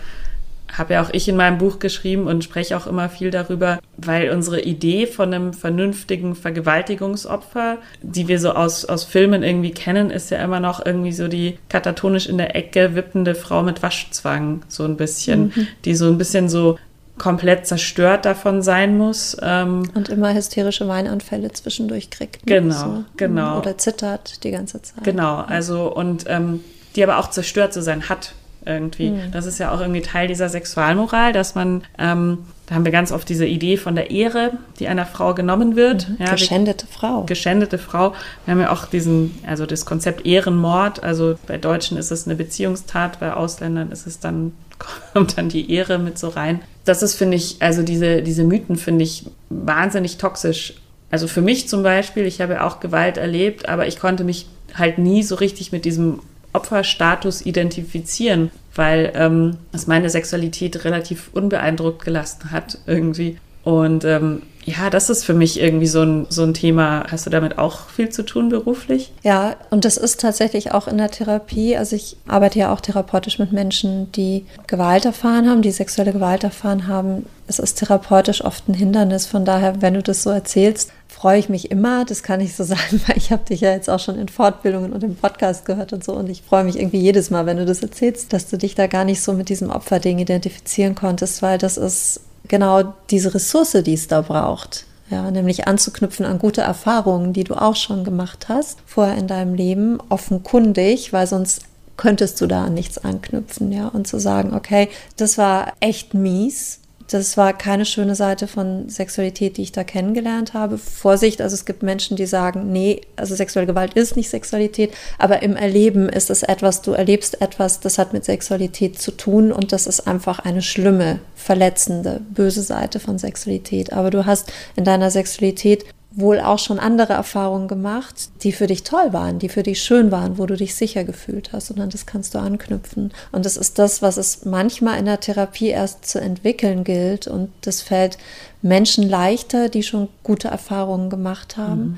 [0.74, 4.30] habe ja auch ich in meinem Buch geschrieben und spreche auch immer viel darüber, weil
[4.32, 10.32] unsere Idee von einem vernünftigen Vergewaltigungsopfer, die wir so aus, aus Filmen irgendwie kennen, ist
[10.32, 14.84] ja immer noch irgendwie so die katatonisch in der Ecke wippende Frau mit Waschzwang, so
[14.84, 15.68] ein bisschen, mhm.
[15.86, 16.78] die so ein bisschen so
[17.18, 19.38] komplett zerstört davon sein muss.
[19.42, 22.46] Ähm, und immer hysterische Weinanfälle zwischendurch kriegt.
[22.46, 22.62] Ne?
[22.62, 23.04] Genau, so.
[23.16, 23.60] genau.
[23.60, 25.04] Oder zittert die ganze Zeit.
[25.04, 26.62] Genau, also und ähm,
[26.96, 28.34] die aber auch zerstört zu sein hat
[28.66, 29.12] irgendwie.
[29.12, 29.32] Mhm.
[29.32, 33.12] Das ist ja auch irgendwie Teil dieser Sexualmoral, dass man, ähm, da haben wir ganz
[33.12, 36.10] oft diese Idee von der Ehre, die einer Frau genommen wird.
[36.10, 36.18] Mhm.
[36.20, 37.24] Ja, geschändete Frau.
[37.24, 38.14] Geschändete Frau.
[38.46, 41.04] Wir haben ja auch diesen, also das Konzept Ehrenmord.
[41.04, 44.54] Also bei Deutschen ist es eine Beziehungstat, bei Ausländern ist es dann,
[45.14, 46.62] kommt dann die Ehre mit so rein.
[46.86, 50.74] Das ist, finde ich, also diese, diese Mythen finde ich wahnsinnig toxisch.
[51.12, 54.48] Also für mich zum Beispiel, ich habe ja auch Gewalt erlebt, aber ich konnte mich
[54.74, 56.20] halt nie so richtig mit diesem
[56.56, 63.38] Opferstatus identifizieren, weil ähm, es meine Sexualität relativ unbeeindruckt gelassen hat irgendwie.
[63.64, 67.06] Und ähm, ja, das ist für mich irgendwie so ein, so ein Thema.
[67.10, 69.12] Hast du damit auch viel zu tun beruflich?
[69.24, 71.78] Ja, und das ist tatsächlich auch in der Therapie.
[71.78, 76.44] Also ich arbeite ja auch therapeutisch mit Menschen, die Gewalt erfahren haben, die sexuelle Gewalt
[76.44, 77.26] erfahren haben.
[77.48, 79.28] Es ist therapeutisch oft ein Hindernis.
[79.28, 80.92] Von daher, wenn du das so erzählst,
[81.26, 82.06] freue ich mich immer.
[82.06, 84.94] Das kann ich so sagen, weil ich habe dich ja jetzt auch schon in Fortbildungen
[84.94, 86.14] und im Podcast gehört und so.
[86.14, 88.86] Und ich freue mich irgendwie jedes Mal, wenn du das erzählst, dass du dich da
[88.86, 93.96] gar nicht so mit diesem Opferding identifizieren konntest, weil das ist genau diese Ressource, die
[93.96, 94.86] es da braucht.
[95.10, 99.56] Ja, nämlich anzuknüpfen an gute Erfahrungen, die du auch schon gemacht hast, vorher in deinem
[99.56, 101.62] Leben, offenkundig, weil sonst
[101.98, 106.82] könntest du da an nichts anknüpfen, ja, und zu sagen, okay, das war echt mies,
[107.08, 110.78] das war keine schöne Seite von Sexualität, die ich da kennengelernt habe.
[110.78, 115.44] Vorsicht, also es gibt Menschen, die sagen, nee, also sexuelle Gewalt ist nicht Sexualität, aber
[115.44, 119.72] im Erleben ist es etwas, du erlebst etwas, das hat mit Sexualität zu tun und
[119.72, 123.94] das ist einfach eine schlimme, verletzende, böse Seite von Sexualität.
[123.94, 125.86] Aber du hast in deiner Sexualität
[126.16, 130.12] wohl auch schon andere Erfahrungen gemacht, die für dich toll waren, die für dich schön
[130.12, 133.14] waren, wo du dich sicher gefühlt hast und an das kannst du anknüpfen.
[133.34, 137.50] Und das ist das, was es manchmal in der Therapie erst zu entwickeln gilt und
[137.62, 138.18] das fällt
[138.62, 141.82] Menschen leichter, die schon gute Erfahrungen gemacht haben.
[141.82, 141.98] Mhm.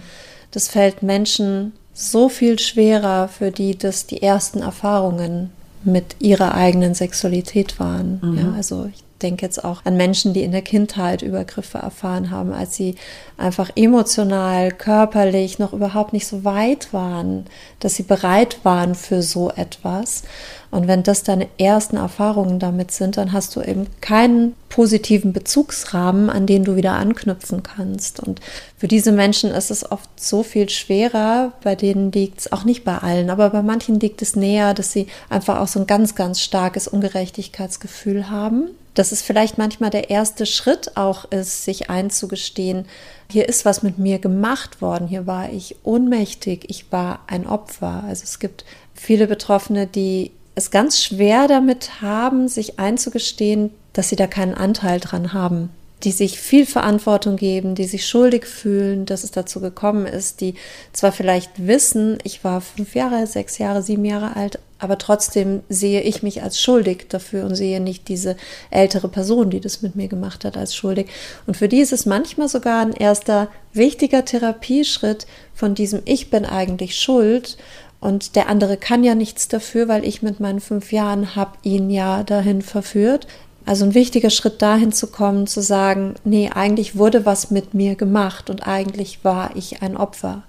[0.50, 5.52] Das fällt Menschen so viel schwerer, für die das die ersten Erfahrungen
[5.84, 8.20] mit ihrer eigenen Sexualität waren.
[8.24, 8.38] Mhm.
[8.38, 12.54] Ja, also ich denke jetzt auch an Menschen, die in der Kindheit Übergriffe erfahren haben,
[12.54, 12.96] als sie
[13.38, 17.46] einfach emotional, körperlich noch überhaupt nicht so weit waren,
[17.80, 20.24] dass sie bereit waren für so etwas.
[20.70, 26.30] Und wenn das deine ersten Erfahrungen damit sind, dann hast du eben keinen positiven Bezugsrahmen,
[26.30, 28.20] an den du wieder anknüpfen kannst.
[28.20, 28.42] Und
[28.78, 32.84] für diese Menschen ist es oft so viel schwerer, bei denen liegt es auch nicht
[32.84, 36.16] bei allen, aber bei manchen liegt es näher, dass sie einfach auch so ein ganz,
[36.16, 42.86] ganz starkes Ungerechtigkeitsgefühl haben dass es vielleicht manchmal der erste Schritt auch ist, sich einzugestehen,
[43.32, 48.04] hier ist was mit mir gemacht worden, hier war ich ohnmächtig, ich war ein Opfer.
[48.08, 54.16] Also es gibt viele Betroffene, die es ganz schwer damit haben, sich einzugestehen, dass sie
[54.16, 55.70] da keinen Anteil dran haben
[56.04, 60.54] die sich viel Verantwortung geben, die sich schuldig fühlen, dass es dazu gekommen ist, die
[60.94, 66.02] zwar vielleicht wissen, ich war fünf Jahre, sechs Jahre, sieben Jahre alt, aber trotzdem sehe
[66.02, 68.38] ich mich als schuldig dafür und sehe nicht diese
[68.70, 71.08] ältere Person, die das mit mir gemacht hat, als schuldig.
[71.48, 75.26] Und für die ist es manchmal sogar ein erster wichtiger Therapieschritt
[75.56, 77.58] von diesem Ich bin eigentlich schuld
[78.00, 81.90] und der andere kann ja nichts dafür, weil ich mit meinen fünf Jahren habe ihn
[81.90, 83.26] ja dahin verführt.
[83.68, 87.96] Also ein wichtiger Schritt dahin zu kommen, zu sagen, nee, eigentlich wurde was mit mir
[87.96, 90.44] gemacht und eigentlich war ich ein Opfer.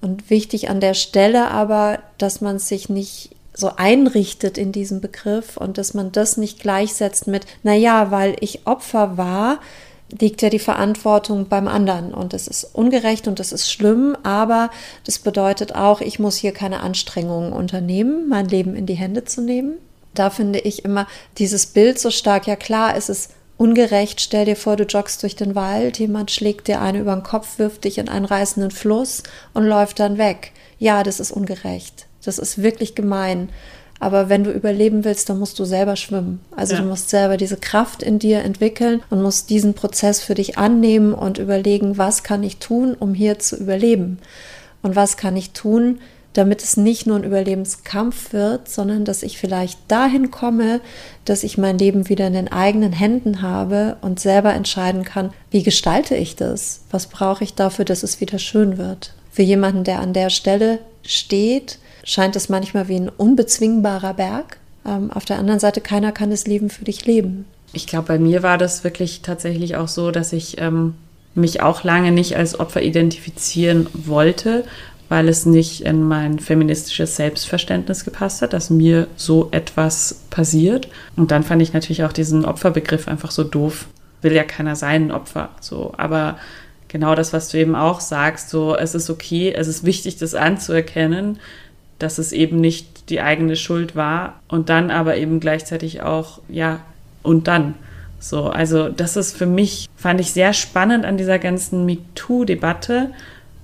[0.00, 5.58] Und wichtig an der Stelle aber, dass man sich nicht so einrichtet in diesem Begriff
[5.58, 9.60] und dass man das nicht gleichsetzt mit, na ja, weil ich Opfer war,
[10.08, 14.70] liegt ja die Verantwortung beim anderen und das ist ungerecht und das ist schlimm, aber
[15.04, 19.42] das bedeutet auch, ich muss hier keine Anstrengungen unternehmen, mein Leben in die Hände zu
[19.42, 19.74] nehmen
[20.14, 21.06] da finde ich immer
[21.38, 22.46] dieses Bild so stark.
[22.46, 24.20] Ja klar, es ist ungerecht.
[24.20, 27.58] Stell dir vor, du joggst durch den Wald, jemand schlägt dir eine über den Kopf,
[27.58, 29.22] wirft dich in einen reißenden Fluss
[29.54, 30.52] und läuft dann weg.
[30.78, 32.06] Ja, das ist ungerecht.
[32.24, 33.50] Das ist wirklich gemein.
[34.00, 36.40] Aber wenn du überleben willst, dann musst du selber schwimmen.
[36.56, 36.80] Also ja.
[36.80, 41.14] du musst selber diese Kraft in dir entwickeln und musst diesen Prozess für dich annehmen
[41.14, 44.18] und überlegen, was kann ich tun, um hier zu überleben?
[44.82, 46.00] Und was kann ich tun,
[46.32, 50.80] damit es nicht nur ein Überlebenskampf wird, sondern dass ich vielleicht dahin komme,
[51.24, 55.62] dass ich mein Leben wieder in den eigenen Händen habe und selber entscheiden kann, wie
[55.62, 56.82] gestalte ich das?
[56.90, 59.14] Was brauche ich dafür, dass es wieder schön wird?
[59.30, 64.58] Für jemanden, der an der Stelle steht, scheint es manchmal wie ein unbezwingbarer Berg.
[64.86, 67.44] Ähm, auf der anderen Seite, keiner kann das Leben für dich leben.
[67.72, 70.94] Ich glaube, bei mir war das wirklich tatsächlich auch so, dass ich ähm,
[71.34, 74.64] mich auch lange nicht als Opfer identifizieren wollte,
[75.12, 80.88] weil es nicht in mein feministisches Selbstverständnis gepasst hat, dass mir so etwas passiert.
[81.16, 83.88] Und dann fand ich natürlich auch diesen Opferbegriff einfach so doof.
[84.22, 85.50] will ja keiner sein Opfer.
[85.60, 86.38] So, aber
[86.88, 90.34] genau das, was du eben auch sagst, so es ist okay, es ist wichtig, das
[90.34, 91.38] anzuerkennen,
[91.98, 96.80] dass es eben nicht die eigene Schuld war und dann aber eben gleichzeitig auch, ja,
[97.22, 97.74] und dann.
[98.18, 103.10] So, also das ist für mich, fand ich sehr spannend an dieser ganzen MeToo-Debatte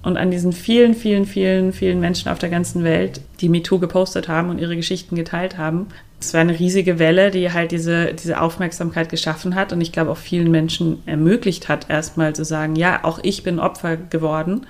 [0.02, 4.28] und an diesen vielen, vielen, vielen, vielen Menschen auf der ganzen Welt, die MeToo gepostet
[4.28, 5.88] haben und ihre Geschichten geteilt haben.
[6.20, 10.10] Es war eine riesige Welle, die halt diese, diese Aufmerksamkeit geschaffen hat und ich glaube
[10.10, 14.66] auch vielen Menschen ermöglicht hat, erstmal zu sagen, ja, auch ich bin Opfer geworden.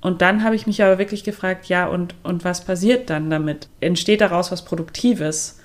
[0.00, 3.68] Und dann habe ich mich aber wirklich gefragt, ja, und, und was passiert dann damit?
[3.80, 5.60] Entsteht daraus was Produktives?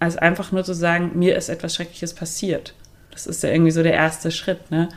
[0.00, 2.74] Als einfach nur zu sagen, mir ist etwas Schreckliches passiert.
[3.10, 4.88] Das ist ja irgendwie so der erste Schritt, ne?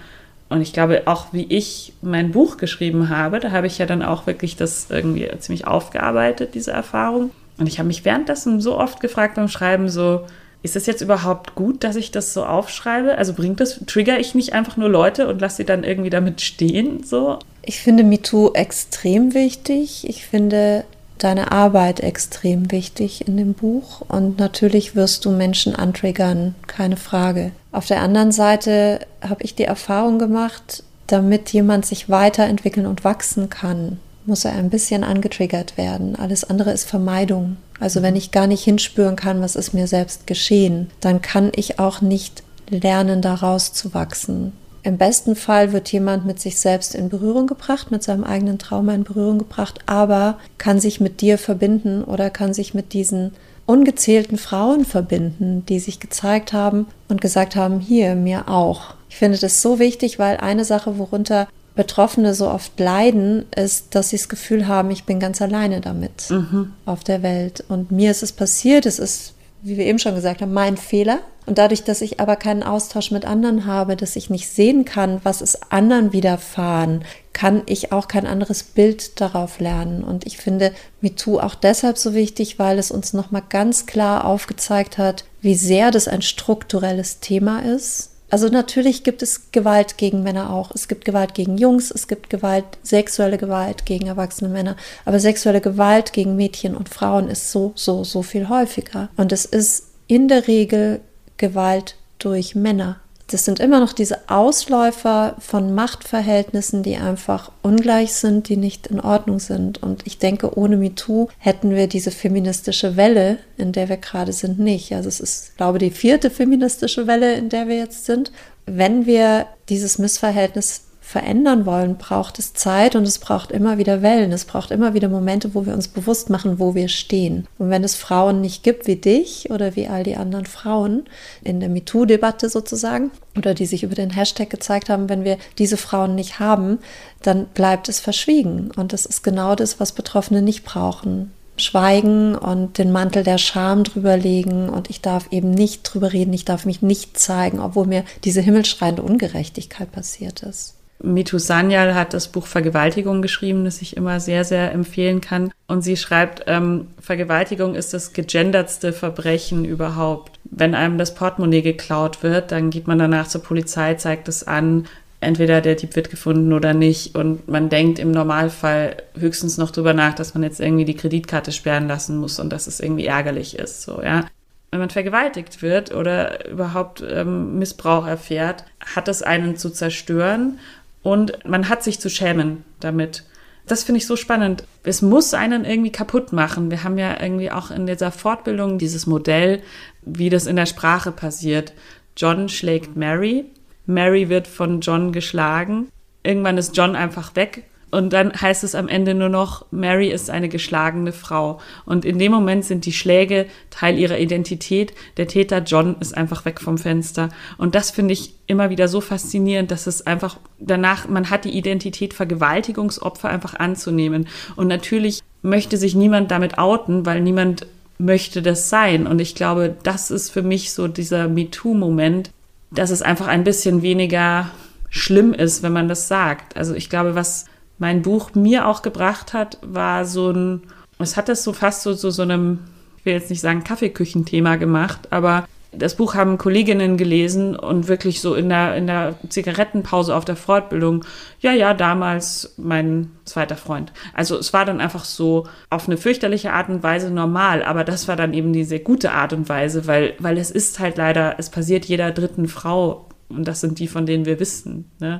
[0.50, 4.02] Und ich glaube, auch wie ich mein Buch geschrieben habe, da habe ich ja dann
[4.02, 7.32] auch wirklich das irgendwie ziemlich aufgearbeitet, diese Erfahrung.
[7.58, 10.26] Und ich habe mich währenddessen so oft gefragt beim Schreiben, so,
[10.64, 13.18] ist es jetzt überhaupt gut, dass ich das so aufschreibe?
[13.18, 16.41] Also bringt das, trigger ich nicht einfach nur Leute und lasse sie dann irgendwie damit
[16.41, 17.39] stehen, so?
[17.64, 20.08] Ich finde MeToo extrem wichtig.
[20.08, 20.86] Ich finde
[21.18, 27.52] deine Arbeit extrem wichtig in dem Buch und natürlich wirst du Menschen antriggern, keine Frage.
[27.78, 33.52] Auf der anderen Seite habe ich die Erfahrung gemacht, damit jemand sich weiterentwickeln und wachsen
[33.52, 36.16] kann, muss er ein bisschen angetriggert werden.
[36.16, 37.58] Alles andere ist Vermeidung.
[37.80, 41.78] Also wenn ich gar nicht hinspüren kann, was ist mir selbst geschehen, dann kann ich
[41.78, 44.54] auch nicht lernen, daraus zu wachsen.
[44.82, 48.96] Im besten Fall wird jemand mit sich selbst in Berührung gebracht, mit seinem eigenen Trauma
[48.96, 53.34] in Berührung gebracht, aber kann sich mit dir verbinden oder kann sich mit diesen
[53.68, 58.95] ungezählten Frauen verbinden, die sich gezeigt haben und gesagt haben, hier, mir auch.
[59.09, 64.09] Ich finde das so wichtig, weil eine Sache, worunter Betroffene so oft leiden, ist, dass
[64.09, 66.74] sie das Gefühl haben, ich bin ganz alleine damit mhm.
[66.86, 67.63] auf der Welt.
[67.68, 69.34] Und mir ist es passiert, es ist,
[69.68, 71.20] wie wir eben schon gesagt haben, mein Fehler.
[71.45, 75.20] Und dadurch, dass ich aber keinen Austausch mit anderen habe, dass ich nicht sehen kann,
[75.24, 77.03] was es anderen widerfahren,
[77.34, 80.03] kann ich auch kein anderes Bild darauf lernen.
[80.03, 84.97] Und ich finde MeToo auch deshalb so wichtig, weil es uns nochmal ganz klar aufgezeigt
[84.97, 88.11] hat, wie sehr das ein strukturelles Thema ist.
[88.30, 90.72] Also natürlich gibt es Gewalt gegen Männer auch.
[90.72, 94.76] Es gibt Gewalt gegen Jungs, es gibt Gewalt, sexuelle Gewalt gegen erwachsene Männer.
[95.06, 99.10] Aber sexuelle Gewalt gegen Mädchen und Frauen ist so, so, so viel häufiger.
[99.16, 101.00] Und es ist in der Regel
[101.38, 103.00] Gewalt durch Männer.
[103.30, 109.02] Das sind immer noch diese Ausläufer von Machtverhältnissen, die einfach ungleich sind, die nicht in
[109.02, 109.84] Ordnung sind.
[109.84, 114.60] Und ich denke, ohne MeToo hätten wir diese feministische Welle, in der wir gerade sind,
[114.60, 114.94] nicht.
[114.94, 118.32] Also es ist, glaube ich, die vierte feministische Welle, in der wir jetzt sind.
[118.66, 124.34] Wenn wir dieses Missverhältnis verändern wollen, braucht es Zeit und es braucht immer wieder Wellen.
[124.34, 127.47] Es braucht immer wieder Momente, wo wir uns bewusst machen, wo wir stehen.
[127.58, 131.05] Und wenn es Frauen nicht gibt wie dich oder wie all die anderen Frauen
[131.41, 135.78] in der MeToo-Debatte sozusagen oder die sich über den Hashtag gezeigt haben, wenn wir diese
[135.78, 136.80] Frauen nicht haben,
[137.24, 138.72] dann bleibt es verschwiegen.
[138.76, 143.84] Und das ist genau das, was Betroffene nicht brauchen schweigen und den Mantel der Scham
[143.84, 147.88] drüber legen und ich darf eben nicht drüber reden, ich darf mich nicht zeigen, obwohl
[147.88, 150.77] mir diese himmelschreiende Ungerechtigkeit passiert ist.
[151.04, 155.52] Mitu Sanyal hat das Buch Vergewaltigung geschrieben, das ich immer sehr, sehr empfehlen kann.
[155.68, 160.39] Und sie schreibt, ähm, Vergewaltigung ist das gegendertste Verbrechen überhaupt.
[160.45, 164.88] Wenn einem das Portemonnaie geklaut wird, dann geht man danach zur Polizei, zeigt es an.
[165.20, 167.16] Entweder der Dieb wird gefunden oder nicht.
[167.16, 171.52] Und man denkt im Normalfall höchstens noch drüber nach, dass man jetzt irgendwie die Kreditkarte
[171.52, 173.84] sperren lassen muss und dass es irgendwie ärgerlich ist.
[173.84, 174.26] So, ja
[174.72, 180.60] wenn man vergewaltigt wird oder überhaupt ähm, Missbrauch erfährt, hat es einen zu zerstören
[181.04, 183.24] und man hat sich zu schämen damit.
[183.68, 184.66] Das finde ich so spannend.
[184.84, 186.72] Es muss einen irgendwie kaputt machen.
[186.72, 189.62] Wir haben ja irgendwie auch in dieser Fortbildung dieses Modell,
[190.04, 191.74] wie das in der Sprache passiert.
[192.16, 193.45] John schlägt Mary.
[193.86, 195.89] Mary wird von John geschlagen.
[196.24, 200.30] Irgendwann ist John einfach weg und dann heißt es am Ende nur noch, Mary ist
[200.30, 201.62] eine geschlagene Frau.
[201.86, 204.94] Und in dem Moment sind die Schläge Teil ihrer Identität.
[205.16, 207.30] Der Täter John ist einfach weg vom Fenster.
[207.58, 211.58] Und das finde ich immer wieder so faszinierend, dass es einfach danach, man hat die
[211.58, 214.28] Identität Vergewaltigungsopfer einfach anzunehmen.
[214.58, 217.68] Und natürlich möchte sich niemand damit outen, weil niemand
[217.98, 219.08] möchte das sein.
[219.08, 222.32] Und ich glaube, das ist für mich so dieser MeToo-Moment,
[222.70, 224.52] dass es einfach ein bisschen weniger
[224.90, 226.58] schlimm ist, wenn man das sagt.
[226.58, 227.46] Also ich glaube, was
[227.78, 230.64] mein Buch mir auch gebracht hat, war so ein,
[231.00, 232.60] es hat das so fast so so, so einem,
[232.98, 238.22] ich will jetzt nicht sagen Kaffeeküchenthema gemacht, aber das Buch haben Kolleginnen gelesen und wirklich
[238.22, 241.04] so in der, in der Zigarettenpause auf der Fortbildung,
[241.40, 243.92] ja, ja, damals mein zweiter Freund.
[244.14, 248.08] Also es war dann einfach so auf eine fürchterliche Art und Weise normal, aber das
[248.08, 251.36] war dann eben die sehr gute Art und Weise, weil, weil es ist halt leider,
[251.38, 254.90] es passiert jeder dritten Frau Und das sind die, von denen wir wissen.
[255.00, 255.20] Ne?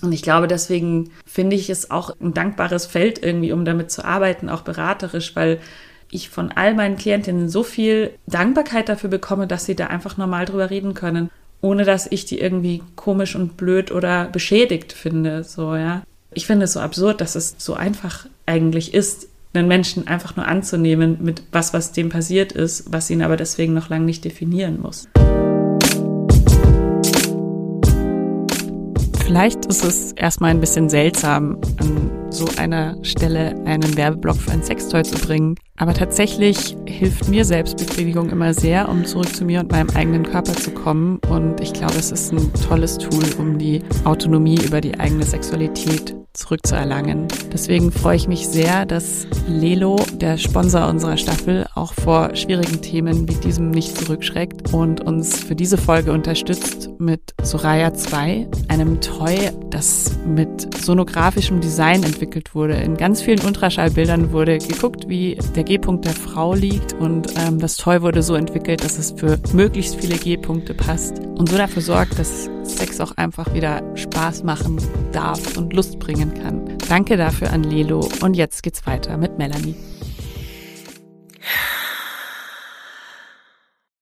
[0.00, 4.04] Und ich glaube, deswegen finde ich es auch ein dankbares Feld irgendwie, um damit zu
[4.04, 5.58] arbeiten, auch beraterisch, weil
[6.10, 10.46] ich von all meinen Klientinnen so viel Dankbarkeit dafür bekomme, dass sie da einfach normal
[10.46, 11.30] drüber reden können,
[11.60, 15.44] ohne dass ich die irgendwie komisch und blöd oder beschädigt finde.
[15.44, 16.02] So, ja.
[16.32, 20.46] Ich finde es so absurd, dass es so einfach eigentlich ist, einen Menschen einfach nur
[20.46, 24.80] anzunehmen mit was, was dem passiert ist, was ihn aber deswegen noch lange nicht definieren
[24.80, 25.08] muss.
[29.28, 34.62] Vielleicht ist es erstmal ein bisschen seltsam, an so einer Stelle einen Werbeblock für ein
[34.62, 35.54] Sextoy zu bringen.
[35.76, 40.54] Aber tatsächlich hilft mir Selbstbefriedigung immer sehr, um zurück zu mir und meinem eigenen Körper
[40.54, 41.20] zu kommen.
[41.28, 46.16] Und ich glaube, es ist ein tolles Tool, um die Autonomie über die eigene Sexualität
[46.38, 47.28] zurückzuerlangen.
[47.52, 53.28] Deswegen freue ich mich sehr, dass Lelo, der Sponsor unserer Staffel, auch vor schwierigen Themen
[53.28, 59.50] wie diesem nicht zurückschreckt und uns für diese Folge unterstützt mit Soraya 2, einem Toy,
[59.70, 62.74] das mit sonografischem Design entwickelt wurde.
[62.74, 67.76] In ganz vielen Ultraschallbildern wurde geguckt, wie der G-Punkt der Frau liegt und ähm, das
[67.76, 72.18] Toy wurde so entwickelt, dass es für möglichst viele G-Punkte passt und so dafür sorgt,
[72.18, 74.78] dass Sex auch einfach wieder Spaß machen
[75.12, 76.78] darf und Lust bringen kann.
[76.88, 79.74] Danke dafür an Lelo und jetzt geht's weiter mit Melanie.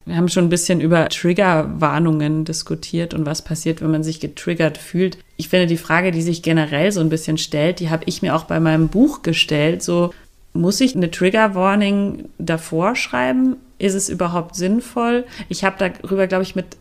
[0.07, 4.79] Wir haben schon ein bisschen über Triggerwarnungen diskutiert und was passiert, wenn man sich getriggert
[4.79, 5.19] fühlt.
[5.37, 8.37] Ich finde, die Frage, die sich generell so ein bisschen stellt, die habe ich mir
[8.37, 9.83] auch bei meinem Buch gestellt.
[9.83, 10.15] So,
[10.53, 13.57] muss ich eine Trigger Warning davor schreiben?
[13.79, 15.25] Ist es überhaupt sinnvoll?
[15.49, 16.77] Ich habe darüber, glaube ich, mit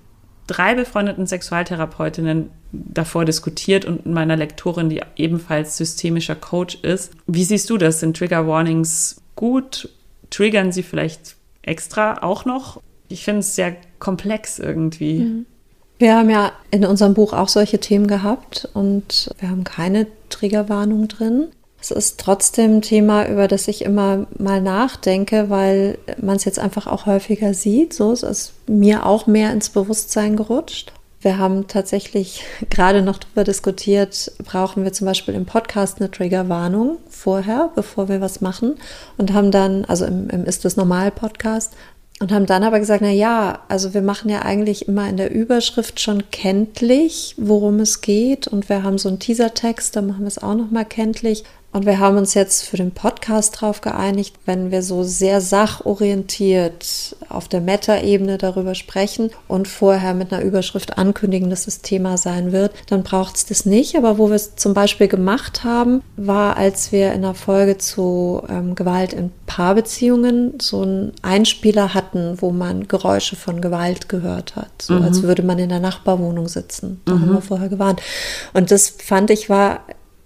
[0.48, 7.14] drei befreundeten Sexualtherapeutinnen davor diskutiert und meiner Lektorin, die ebenfalls systemischer Coach ist.
[7.28, 8.00] Wie siehst du das?
[8.00, 9.90] Sind Trigger Warnings gut?
[10.30, 12.82] Triggern sie vielleicht extra auch noch?
[13.08, 15.20] Ich finde es sehr komplex irgendwie.
[15.20, 15.46] Mhm.
[15.98, 21.08] Wir haben ja in unserem Buch auch solche Themen gehabt und wir haben keine Triggerwarnung
[21.08, 21.48] drin.
[21.86, 26.58] Es ist trotzdem ein Thema, über das ich immer mal nachdenke, weil man es jetzt
[26.58, 27.94] einfach auch häufiger sieht.
[27.94, 30.94] So ist es mir auch mehr ins Bewusstsein gerutscht.
[31.22, 36.98] Wir haben tatsächlich gerade noch darüber diskutiert, brauchen wir zum Beispiel im Podcast eine Triggerwarnung
[37.08, 38.76] vorher, bevor wir was machen
[39.18, 41.74] und haben dann, also im, im Ist das Normal Podcast,
[42.22, 45.34] und haben dann aber gesagt, na ja, also wir machen ja eigentlich immer in der
[45.34, 50.28] Überschrift schon kenntlich, worum es geht und wir haben so einen Teasertext, da machen wir
[50.28, 51.44] es auch noch mal kenntlich.
[51.76, 57.18] Und wir haben uns jetzt für den Podcast darauf geeinigt, wenn wir so sehr sachorientiert
[57.28, 62.54] auf der Meta-Ebene darüber sprechen und vorher mit einer Überschrift ankündigen, dass das Thema sein
[62.54, 63.98] wird, dann braucht es das nicht.
[63.98, 68.42] Aber wo wir es zum Beispiel gemacht haben, war, als wir in einer Folge zu
[68.48, 74.82] ähm, Gewalt in Paarbeziehungen so einen Einspieler hatten, wo man Geräusche von Gewalt gehört hat.
[74.82, 75.02] So mhm.
[75.02, 77.02] als würde man in der Nachbarwohnung sitzen.
[77.04, 77.22] Da mhm.
[77.22, 78.02] haben wir vorher gewarnt.
[78.54, 79.82] Und das fand ich war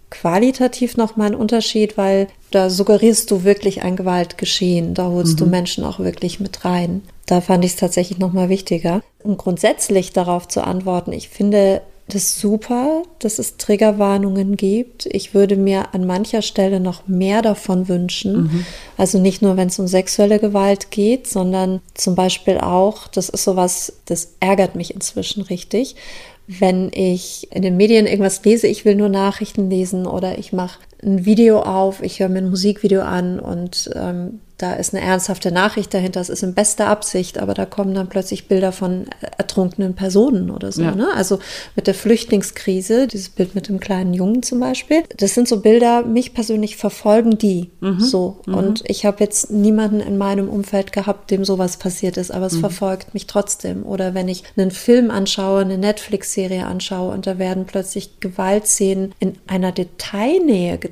[0.09, 4.93] qualitativ nochmal ein Unterschied, weil da suggerierst du wirklich ein Gewaltgeschehen.
[4.93, 5.37] Da holst mhm.
[5.37, 7.03] du Menschen auch wirklich mit rein.
[7.25, 9.01] Da fand ich es tatsächlich nochmal wichtiger.
[9.23, 11.81] Um grundsätzlich darauf zu antworten, ich finde
[12.13, 15.05] das super, dass es Triggerwarnungen gibt.
[15.05, 18.43] Ich würde mir an mancher Stelle noch mehr davon wünschen.
[18.43, 18.65] Mhm.
[18.97, 23.43] Also nicht nur, wenn es um sexuelle Gewalt geht, sondern zum Beispiel auch, das ist
[23.43, 25.95] sowas, das ärgert mich inzwischen richtig,
[26.49, 30.79] wenn ich in den Medien irgendwas lese, ich will nur Nachrichten lesen oder ich mache
[31.03, 35.53] ein Video auf, ich höre mir ein Musikvideo an und ähm, da ist eine ernsthafte
[35.53, 39.05] Nachricht dahinter, es ist in bester Absicht, aber da kommen dann plötzlich Bilder von
[39.37, 40.81] ertrunkenen Personen oder so.
[40.81, 40.93] Ja.
[40.93, 41.07] Ne?
[41.15, 41.39] Also
[41.77, 46.03] mit der Flüchtlingskrise, dieses Bild mit dem kleinen Jungen zum Beispiel, das sind so Bilder,
[46.03, 48.01] mich persönlich verfolgen die mhm.
[48.01, 48.41] so.
[48.45, 48.53] Mhm.
[48.53, 52.55] Und ich habe jetzt niemanden in meinem Umfeld gehabt, dem sowas passiert ist, aber es
[52.55, 52.59] mhm.
[52.59, 53.85] verfolgt mich trotzdem.
[53.85, 59.37] Oder wenn ich einen Film anschaue, eine Netflix-Serie anschaue und da werden plötzlich Gewaltszenen in
[59.47, 60.88] einer Detailnähe gezeigt,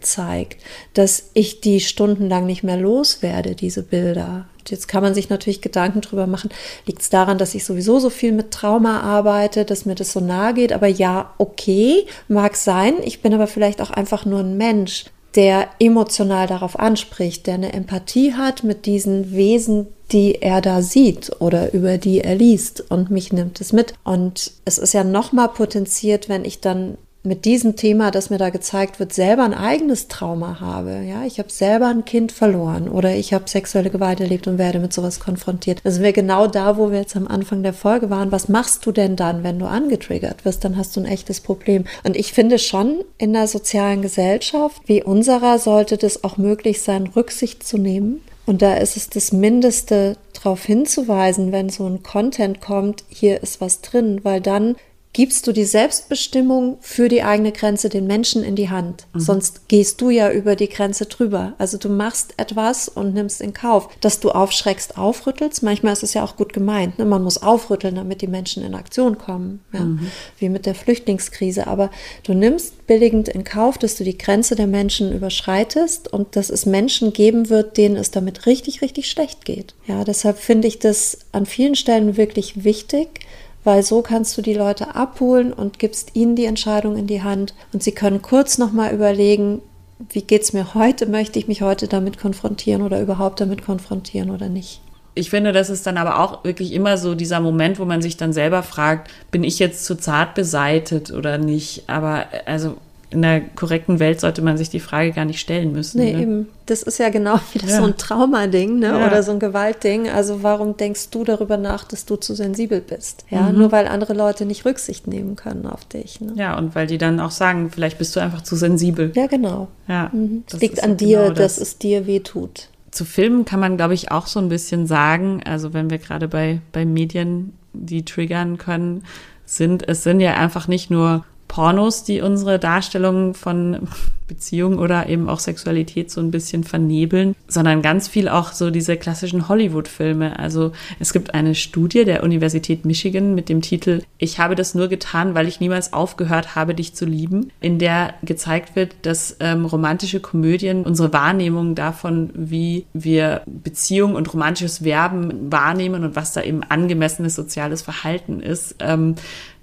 [0.94, 4.48] dass ich die stundenlang nicht mehr loswerde diese Bilder.
[4.68, 6.50] Jetzt kann man sich natürlich Gedanken drüber machen,
[6.86, 10.20] liegt es daran, dass ich sowieso so viel mit Trauma arbeite, dass mir das so
[10.20, 10.74] nahe geht.
[10.74, 12.96] Aber ja, okay, mag sein.
[13.04, 17.74] Ich bin aber vielleicht auch einfach nur ein Mensch, der emotional darauf anspricht, der eine
[17.74, 23.12] Empathie hat mit diesen Wesen, die er da sieht oder über die er liest und
[23.12, 23.94] mich nimmt es mit.
[24.04, 28.38] Und es ist ja noch mal potenziert, wenn ich dann mit diesem Thema, das mir
[28.38, 31.04] da gezeigt wird, selber ein eigenes Trauma habe.
[31.08, 34.80] Ja, ich habe selber ein Kind verloren oder ich habe sexuelle Gewalt erlebt und werde
[34.80, 35.82] mit sowas konfrontiert.
[35.84, 38.32] Da sind wir genau da, wo wir jetzt am Anfang der Folge waren.
[38.32, 40.64] Was machst du denn dann, wenn du angetriggert wirst?
[40.64, 41.86] Dann hast du ein echtes Problem.
[42.04, 47.08] Und ich finde schon, in der sozialen Gesellschaft wie unserer sollte das auch möglich sein,
[47.08, 48.22] Rücksicht zu nehmen.
[48.46, 53.60] Und da ist es das Mindeste, darauf hinzuweisen, wenn so ein Content kommt, hier ist
[53.60, 54.76] was drin, weil dann
[55.14, 59.08] gibst du die Selbstbestimmung für die eigene Grenze den Menschen in die Hand.
[59.14, 59.20] Mhm.
[59.20, 61.54] Sonst gehst du ja über die Grenze drüber.
[61.58, 65.64] Also du machst etwas und nimmst in Kauf, dass du aufschreckst, aufrüttelst.
[65.64, 67.00] Manchmal ist es ja auch gut gemeint.
[67.00, 67.06] Ne?
[67.06, 69.62] Man muss aufrütteln, damit die Menschen in Aktion kommen.
[69.74, 69.80] Ja?
[69.80, 70.12] Mhm.
[70.38, 71.66] Wie mit der Flüchtlingskrise.
[71.66, 71.90] Aber
[72.24, 76.68] du nimmst billigend in Kauf, dass du die Grenze der Menschen überschreitest und dass es
[76.68, 79.74] Menschen geben wird, denen es damit richtig, richtig schlecht geht.
[79.88, 83.22] Ja, deshalb finde ich das an vielen Stellen wirklich wichtig
[83.68, 87.54] weil so kannst du die Leute abholen und gibst ihnen die Entscheidung in die Hand
[87.74, 89.62] und sie können kurz nochmal überlegen,
[90.10, 91.06] wie geht es mir heute?
[91.06, 94.80] Möchte ich mich heute damit konfrontieren oder überhaupt damit konfrontieren oder nicht?
[95.16, 98.16] Ich finde, das ist dann aber auch wirklich immer so dieser Moment, wo man sich
[98.16, 101.90] dann selber fragt, bin ich jetzt zu zart beseitet oder nicht?
[101.90, 102.78] Aber also
[103.10, 106.00] in der korrekten Welt sollte man sich die Frage gar nicht stellen müssen.
[106.00, 106.22] Nee, ne?
[106.22, 106.48] eben.
[106.66, 107.78] Das ist ja genau wieder ja.
[107.78, 108.88] so ein Traumading, ne?
[108.88, 109.08] Ja.
[109.08, 110.10] Oder so ein Gewaltding.
[110.10, 113.26] Also warum denkst du darüber nach, dass du zu sensibel bist?
[113.30, 113.60] Ja, mhm.
[113.60, 116.20] nur weil andere Leute nicht Rücksicht nehmen können auf dich.
[116.20, 116.34] Ne?
[116.36, 119.14] Ja, und weil die dann auch sagen, vielleicht bist du einfach zu sensibel.
[119.16, 119.70] Ja, genau.
[119.88, 120.10] Ja.
[120.12, 120.44] Mhm.
[120.52, 121.56] Es liegt an dir, genau das.
[121.56, 122.68] dass es dir weh tut.
[122.92, 126.28] Zu Filmen kann man, glaube ich, auch so ein bisschen sagen, also wenn wir gerade
[126.28, 129.04] bei, bei Medien, die triggern können,
[129.46, 133.88] sind, es sind ja einfach nicht nur Pornos, die unsere Darstellung von
[134.28, 138.98] Beziehung oder eben auch Sexualität so ein bisschen vernebeln, sondern ganz viel auch so diese
[138.98, 140.38] klassischen Hollywood-Filme.
[140.40, 144.88] Also es gibt eine Studie der Universität Michigan mit dem Titel Ich habe das nur
[144.88, 149.66] getan, weil ich niemals aufgehört habe, dich zu lieben, in der gezeigt wird, dass ähm,
[149.66, 156.42] romantische Komödien unsere Wahrnehmung davon, wie wir Beziehung und romantisches Werben wahrnehmen und was da
[156.42, 159.16] eben angemessenes soziales Verhalten ist, ähm,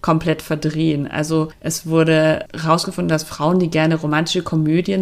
[0.05, 1.07] komplett verdrehen.
[1.11, 4.43] Also es wurde herausgefunden, dass Frauen, die gerne romantische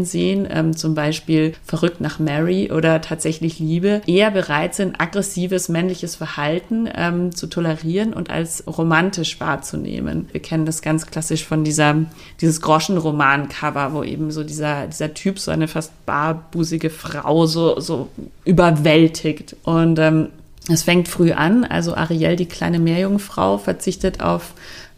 [0.05, 6.17] sehen, ähm, zum Beispiel Verrückt nach Mary oder tatsächlich Liebe, eher bereit sind, aggressives männliches
[6.17, 10.29] Verhalten ähm, zu tolerieren und als romantisch wahrzunehmen.
[10.33, 11.97] Wir kennen das ganz klassisch von dieser,
[12.41, 18.09] dieses Groschenroman-Cover, wo eben so dieser, dieser Typ so eine fast barbusige Frau so, so
[18.45, 19.57] überwältigt.
[19.65, 20.29] Und ähm,
[20.69, 21.65] es fängt früh an.
[21.65, 24.55] Also Ariel, die kleine Meerjungfrau, verzichtet auf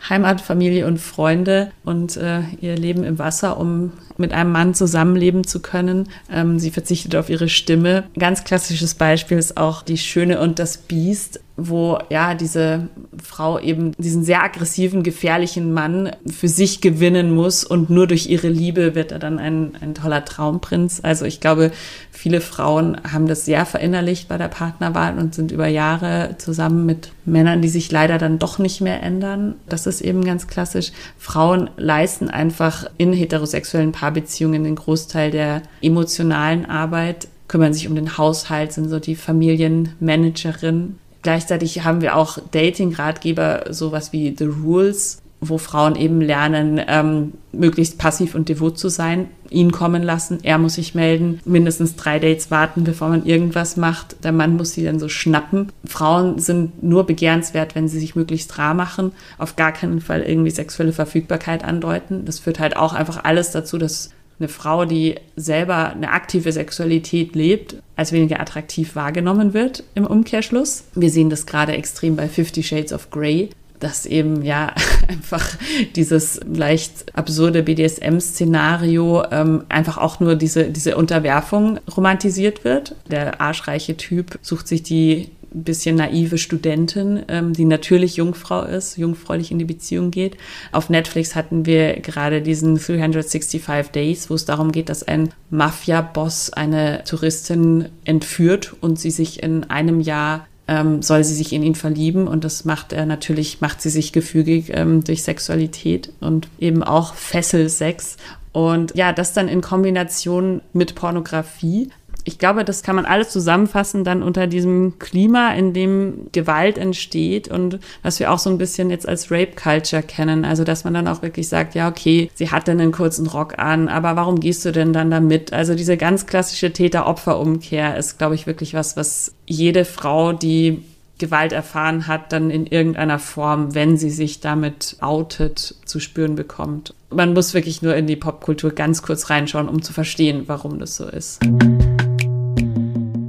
[0.08, 5.44] Heimat, Familie und Freunde und äh, ihr Leben im Wasser, um mit einem Mann zusammenleben
[5.44, 6.08] zu können.
[6.30, 8.04] Ähm, sie verzichtet auf ihre Stimme.
[8.18, 12.88] Ganz klassisches Beispiel ist auch die Schöne und das Biest, wo ja diese
[13.22, 18.48] Frau eben diesen sehr aggressiven, gefährlichen Mann für sich gewinnen muss und nur durch ihre
[18.48, 21.00] Liebe wird er dann ein, ein toller Traumprinz.
[21.04, 21.70] Also ich glaube,
[22.10, 27.12] viele Frauen haben das sehr verinnerlicht bei der Partnerwahl und sind über Jahre zusammen mit
[27.24, 29.54] Männern, die sich leider dann doch nicht mehr ändern.
[29.68, 30.90] Das ist eben ganz klassisch.
[31.18, 38.18] Frauen leisten einfach in heterosexuellen Paarbeziehungen den Großteil der emotionalen Arbeit, kümmern sich um den
[38.18, 40.98] Haushalt, sind so die Familienmanagerin.
[41.22, 47.98] Gleichzeitig haben wir auch Dating-Ratgeber, sowas wie The Rules, wo Frauen eben lernen, ähm, möglichst
[47.98, 52.50] passiv und devot zu sein, ihn kommen lassen, er muss sich melden, mindestens drei Dates
[52.50, 55.70] warten, bevor man irgendwas macht, der Mann muss sie dann so schnappen.
[55.84, 60.50] Frauen sind nur begehrenswert, wenn sie sich möglichst rar machen, auf gar keinen Fall irgendwie
[60.50, 62.24] sexuelle Verfügbarkeit andeuten.
[62.24, 67.34] Das führt halt auch einfach alles dazu, dass eine Frau, die selber eine aktive Sexualität
[67.34, 70.84] lebt, als weniger attraktiv wahrgenommen wird im Umkehrschluss.
[70.94, 73.50] Wir sehen das gerade extrem bei Fifty Shades of Grey,
[73.84, 74.72] dass eben ja
[75.08, 75.46] einfach
[75.94, 82.96] dieses leicht absurde BDSM-Szenario ähm, einfach auch nur diese, diese Unterwerfung romantisiert wird.
[83.10, 89.52] Der arschreiche Typ sucht sich die bisschen naive Studentin, ähm, die natürlich Jungfrau ist, jungfräulich
[89.52, 90.36] in die Beziehung geht.
[90.72, 93.62] Auf Netflix hatten wir gerade diesen 365
[93.92, 99.64] Days, wo es darum geht, dass ein Mafia-Boss eine Touristin entführt und sie sich in
[99.64, 103.82] einem Jahr ähm, soll sie sich in ihn verlieben und das macht er natürlich, macht
[103.82, 108.16] sie sich gefügig ähm, durch Sexualität und eben auch Fesselsex.
[108.52, 111.90] Und ja, das dann in Kombination mit Pornografie
[112.24, 117.48] ich glaube, das kann man alles zusammenfassen dann unter diesem Klima, in dem Gewalt entsteht
[117.48, 120.46] und was wir auch so ein bisschen jetzt als Rape Culture kennen.
[120.46, 123.58] Also, dass man dann auch wirklich sagt, ja, okay, sie hat dann einen kurzen Rock
[123.58, 125.52] an, aber warum gehst du denn dann damit?
[125.52, 130.82] Also, diese ganz klassische Täter-Opfer-Umkehr ist, glaube ich, wirklich was, was jede Frau, die
[131.18, 136.92] Gewalt erfahren hat, dann in irgendeiner Form, wenn sie sich damit outet, zu spüren bekommt.
[137.10, 140.96] Man muss wirklich nur in die Popkultur ganz kurz reinschauen, um zu verstehen, warum das
[140.96, 141.40] so ist.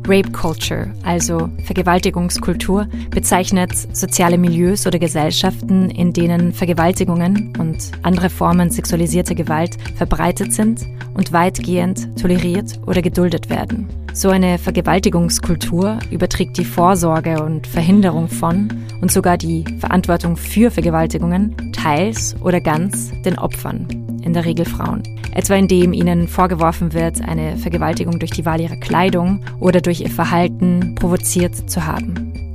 [0.07, 8.69] Rape Culture, also Vergewaltigungskultur, bezeichnet soziale Milieus oder Gesellschaften, in denen Vergewaltigungen und andere Formen
[8.69, 10.85] sexualisierter Gewalt verbreitet sind
[11.15, 13.87] und weitgehend toleriert oder geduldet werden.
[14.13, 18.69] So eine Vergewaltigungskultur überträgt die Vorsorge und Verhinderung von
[19.01, 23.87] und sogar die Verantwortung für Vergewaltigungen teils oder ganz den Opfern,
[24.25, 25.03] in der Regel Frauen.
[25.33, 30.09] Etwa indem ihnen vorgeworfen wird, eine Vergewaltigung durch die Wahl ihrer Kleidung oder durch ihr
[30.09, 32.51] Verhalten provoziert zu haben.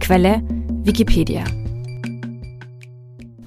[0.00, 0.42] Quelle
[0.84, 1.44] Wikipedia.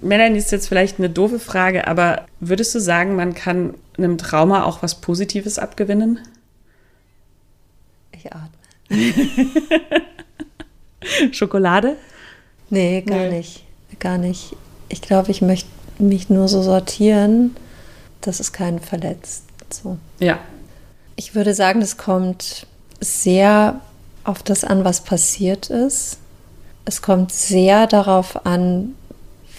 [0.01, 4.63] Melanie ist jetzt vielleicht eine doofe Frage, aber würdest du sagen, man kann einem Trauma
[4.63, 6.19] auch was Positives abgewinnen?
[8.11, 8.49] Ich atme.
[11.32, 11.97] Schokolade?
[12.69, 13.38] Nee, gar nee.
[13.38, 13.63] nicht.
[13.99, 14.55] Gar nicht.
[14.89, 15.69] Ich glaube, ich möchte
[15.99, 17.55] mich nur so sortieren,
[18.22, 19.43] dass es keinen verletzt.
[19.70, 19.97] So.
[20.20, 20.39] Ja.
[21.15, 22.68] Ich würde sagen, das kommt
[22.99, 23.82] sehr
[24.24, 26.18] auf das an, was passiert ist.
[26.86, 28.95] Es kommt sehr darauf an,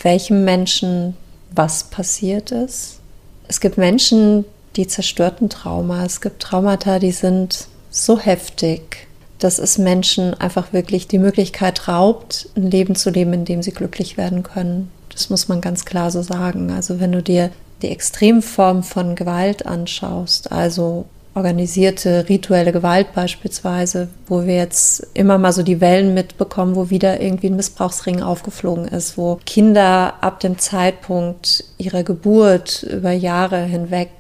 [0.03, 1.17] welchem Menschen
[1.51, 3.01] was passiert ist.
[3.49, 4.45] Es gibt Menschen,
[4.77, 6.05] die zerstörten Trauma.
[6.05, 12.49] Es gibt Traumata, die sind so heftig, dass es Menschen einfach wirklich die Möglichkeit raubt,
[12.57, 14.91] ein Leben zu leben, in dem sie glücklich werden können.
[15.13, 16.71] Das muss man ganz klar so sagen.
[16.71, 17.51] Also wenn du dir
[17.83, 25.53] die Extremform von Gewalt anschaust, also organisierte rituelle Gewalt beispielsweise, wo wir jetzt immer mal
[25.53, 30.59] so die Wellen mitbekommen, wo wieder irgendwie ein Missbrauchsring aufgeflogen ist, wo Kinder ab dem
[30.59, 34.11] Zeitpunkt ihrer Geburt über Jahre hinweg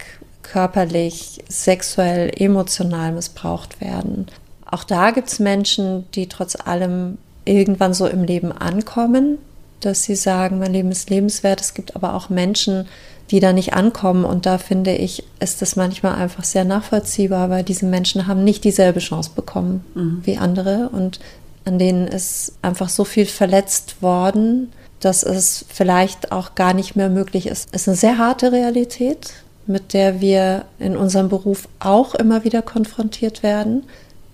[0.42, 4.26] körperlich, sexuell, emotional missbraucht werden.
[4.70, 9.38] Auch da gibt es Menschen, die trotz allem irgendwann so im Leben ankommen,
[9.80, 11.60] dass sie sagen, mein Leben ist lebenswert.
[11.60, 12.86] Es gibt aber auch Menschen,
[13.30, 14.24] die da nicht ankommen.
[14.24, 18.64] Und da finde ich, ist das manchmal einfach sehr nachvollziehbar, weil diese Menschen haben nicht
[18.64, 20.20] dieselbe Chance bekommen mhm.
[20.24, 20.88] wie andere.
[20.90, 21.20] Und
[21.64, 27.08] an denen ist einfach so viel verletzt worden, dass es vielleicht auch gar nicht mehr
[27.08, 27.68] möglich ist.
[27.72, 29.34] Es ist eine sehr harte Realität,
[29.66, 33.82] mit der wir in unserem Beruf auch immer wieder konfrontiert werden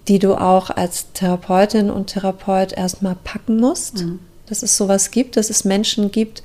[0.08, 4.04] die du auch als Therapeutin und Therapeut erstmal packen musst.
[4.04, 4.20] Mhm.
[4.46, 6.42] Dass es sowas gibt, dass es Menschen gibt,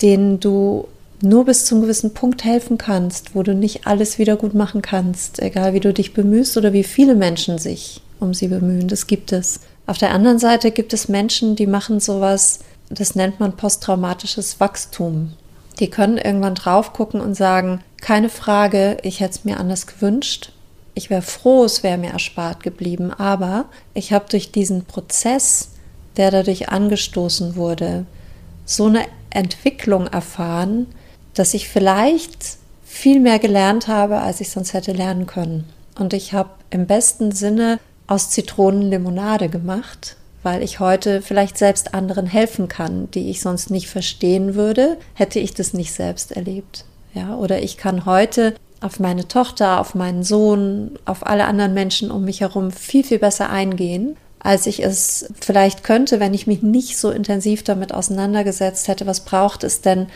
[0.00, 0.88] denen du
[1.22, 5.40] nur bis zum gewissen Punkt helfen kannst, wo du nicht alles wieder gut machen kannst,
[5.40, 8.88] egal wie du dich bemühst oder wie viele Menschen sich um sie bemühen.
[8.88, 9.60] Das gibt es.
[9.86, 15.32] Auf der anderen Seite gibt es Menschen, die machen sowas, das nennt man posttraumatisches Wachstum.
[15.78, 20.52] Die können irgendwann drauf gucken und sagen, keine Frage, ich hätte es mir anders gewünscht,
[20.94, 25.70] ich wäre froh, es wäre mir erspart geblieben, aber ich habe durch diesen Prozess,
[26.16, 28.06] der dadurch angestoßen wurde,
[28.64, 30.86] so eine Entwicklung erfahren,
[31.34, 35.68] dass ich vielleicht viel mehr gelernt habe, als ich sonst hätte lernen können.
[35.98, 41.94] Und ich habe im besten Sinne aus Zitronen Limonade gemacht, weil ich heute vielleicht selbst
[41.94, 46.84] anderen helfen kann, die ich sonst nicht verstehen würde, hätte ich das nicht selbst erlebt.
[47.14, 52.10] Ja, oder ich kann heute auf meine Tochter, auf meinen Sohn, auf alle anderen Menschen
[52.10, 56.62] um mich herum viel, viel besser eingehen, als ich es vielleicht könnte, wenn ich mich
[56.62, 60.08] nicht so intensiv damit auseinandergesetzt hätte, was braucht es denn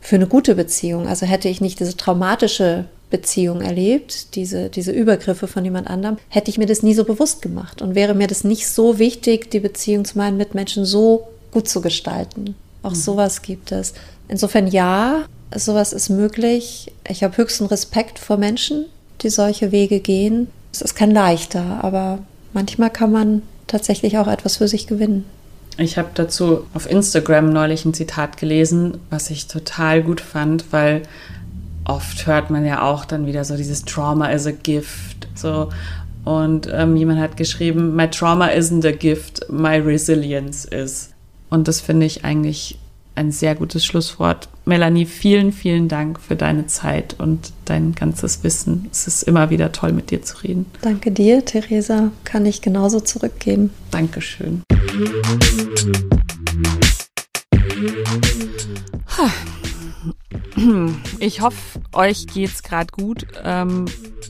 [0.00, 1.06] für eine gute Beziehung?
[1.06, 6.50] Also hätte ich nicht diese traumatische Beziehung erlebt, diese, diese Übergriffe von jemand anderem, hätte
[6.50, 9.60] ich mir das nie so bewusst gemacht und wäre mir das nicht so wichtig, die
[9.60, 12.56] Beziehung zu meinen Mitmenschen so gut zu gestalten.
[12.82, 12.96] Auch mhm.
[12.96, 13.92] sowas gibt es.
[14.28, 16.90] Insofern ja, sowas ist möglich.
[17.06, 18.86] Ich habe höchsten Respekt vor Menschen,
[19.20, 20.48] die solche Wege gehen.
[20.72, 22.20] Es ist kein leichter, aber
[22.54, 25.24] manchmal kann man tatsächlich auch etwas für sich gewinnen.
[25.76, 31.02] Ich habe dazu auf Instagram neulich ein Zitat gelesen, was ich total gut fand, weil
[31.84, 35.28] oft hört man ja auch dann wieder so dieses Trauma is a gift.
[35.34, 35.70] So.
[36.24, 41.10] Und ähm, jemand hat geschrieben, My trauma isn't a gift, my resilience is.
[41.50, 42.78] Und das finde ich eigentlich
[43.14, 44.48] ein sehr gutes Schlusswort.
[44.64, 48.88] Melanie, vielen, vielen Dank für deine Zeit und dein ganzes Wissen.
[48.90, 50.66] Es ist immer wieder toll, mit dir zu reden.
[50.82, 52.10] Danke dir, Theresa.
[52.24, 53.70] Kann ich genauso zurückgeben.
[53.90, 54.62] Dankeschön.
[61.18, 63.26] Ich hoffe, euch geht's gerade gut.
[63.42, 63.86] Ähm,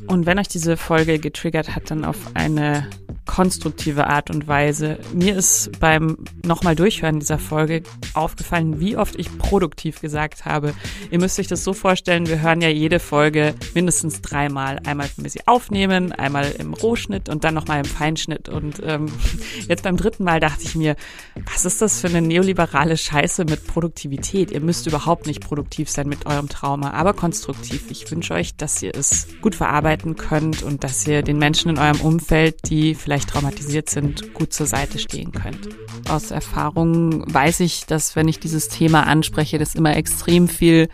[0.08, 2.88] und wenn euch diese Folge getriggert hat, dann auf eine
[3.26, 4.98] konstruktive Art und Weise.
[5.12, 10.74] Mir ist beim nochmal Durchhören dieser Folge aufgefallen, wie oft ich produktiv gesagt habe.
[11.10, 14.80] Ihr müsst euch das so vorstellen, wir hören ja jede Folge mindestens dreimal.
[14.84, 18.48] Einmal, wenn wir sie aufnehmen, einmal im Rohschnitt und dann nochmal im Feinschnitt.
[18.48, 19.06] Und ähm,
[19.68, 20.96] jetzt beim dritten Mal dachte ich mir,
[21.52, 24.50] was ist das für eine neoliberale Scheiße mit Produktivität?
[24.50, 27.90] Ihr müsst überhaupt nicht produktiv sein mit eurem Trauma, aber konstruktiv.
[27.90, 31.78] Ich wünsche euch, dass ihr es gut verarbeiten könnt und dass ihr den Menschen in
[31.78, 35.68] eurem Umfeld, die vielleicht vielleicht traumatisiert sind, gut zur Seite stehen könnt.
[36.08, 40.88] Aus Erfahrung weiß ich, dass wenn ich dieses Thema anspreche, das immer extrem viel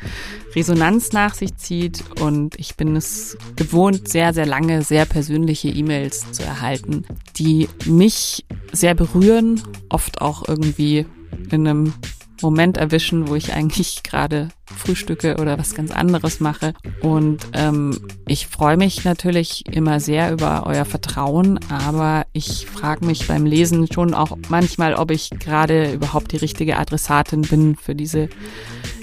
[0.54, 6.30] Resonanz nach sich zieht und ich bin es gewohnt, sehr, sehr lange, sehr persönliche E-Mails
[6.32, 7.06] zu erhalten,
[7.36, 11.06] die mich sehr berühren, oft auch irgendwie
[11.50, 11.94] in einem
[12.43, 16.74] Moment erwischen, wo ich eigentlich gerade frühstücke oder was ganz anderes mache.
[17.03, 23.26] Und ähm, ich freue mich natürlich immer sehr über euer Vertrauen, aber ich frage mich
[23.26, 28.28] beim Lesen schon auch manchmal, ob ich gerade überhaupt die richtige Adressatin bin für diese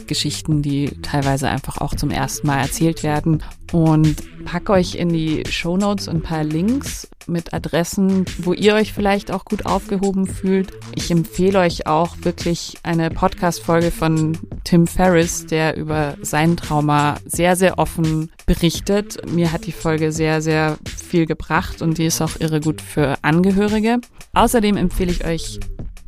[0.07, 3.43] Geschichten, die teilweise einfach auch zum ersten Mal erzählt werden.
[3.71, 4.15] Und
[4.45, 9.31] pack euch in die Show Notes ein paar Links mit Adressen, wo ihr euch vielleicht
[9.31, 10.71] auch gut aufgehoben fühlt.
[10.95, 17.55] Ich empfehle euch auch wirklich eine Podcast-Folge von Tim Ferriss, der über sein Trauma sehr,
[17.55, 19.17] sehr offen berichtet.
[19.31, 23.15] Mir hat die Folge sehr, sehr viel gebracht und die ist auch irre gut für
[23.21, 23.99] Angehörige.
[24.33, 25.59] Außerdem empfehle ich euch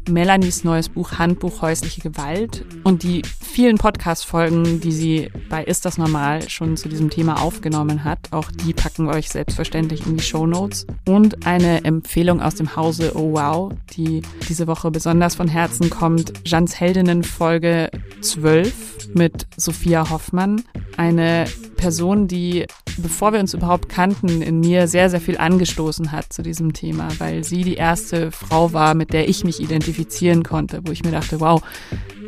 [0.09, 5.97] Melanies neues Buch Handbuch häusliche Gewalt und die vielen Podcast-Folgen, die sie bei Ist das
[5.97, 8.31] normal schon zu diesem Thema aufgenommen hat.
[8.31, 10.87] Auch die packen wir euch selbstverständlich in die Show Notes.
[11.07, 16.33] Und eine Empfehlung aus dem Hause Oh Wow, die diese Woche besonders von Herzen kommt.
[16.45, 17.89] Jans Heldinnen Folge
[18.21, 20.63] 12 mit Sophia Hoffmann.
[20.97, 21.45] Eine
[21.79, 22.65] Person, die,
[22.97, 27.07] bevor wir uns überhaupt kannten, in mir sehr, sehr viel angestoßen hat zu diesem Thema,
[27.19, 29.61] weil sie die erste Frau war, mit der ich mich
[29.99, 31.61] identifizieren konnte, wo ich mir dachte, wow,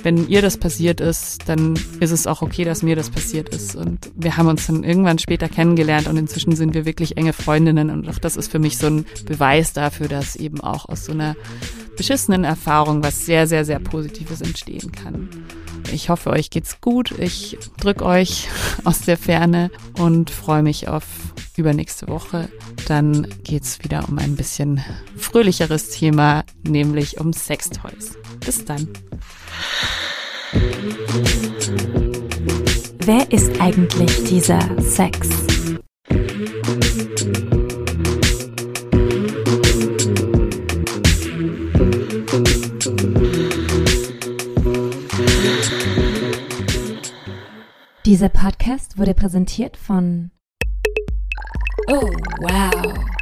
[0.04, 3.76] wenn ihr das passiert ist, dann ist es auch okay, dass mir das passiert ist.
[3.76, 7.90] Und wir haben uns dann irgendwann später kennengelernt und inzwischen sind wir wirklich enge Freundinnen.
[7.90, 11.12] Und auch das ist für mich so ein Beweis dafür, dass eben auch aus so
[11.12, 11.36] einer
[11.98, 15.30] beschissenen Erfahrung was sehr, sehr, sehr Positives entstehen kann.
[15.94, 17.12] Ich hoffe, euch geht's gut.
[17.20, 18.48] Ich drück euch
[18.84, 19.70] aus der Ferne
[20.00, 21.04] und freue mich auf
[21.58, 22.50] übernächste Woche.
[22.88, 24.84] Dann geht's wieder um ein bisschen
[25.18, 28.18] fröhlicheres Thema, nämlich um Sextoys.
[28.46, 28.88] Bis dann.
[33.04, 35.30] Wer ist eigentlich dieser Sex?
[48.06, 50.32] Dieser Podcast wurde präsentiert von
[51.88, 53.21] Oh, wow.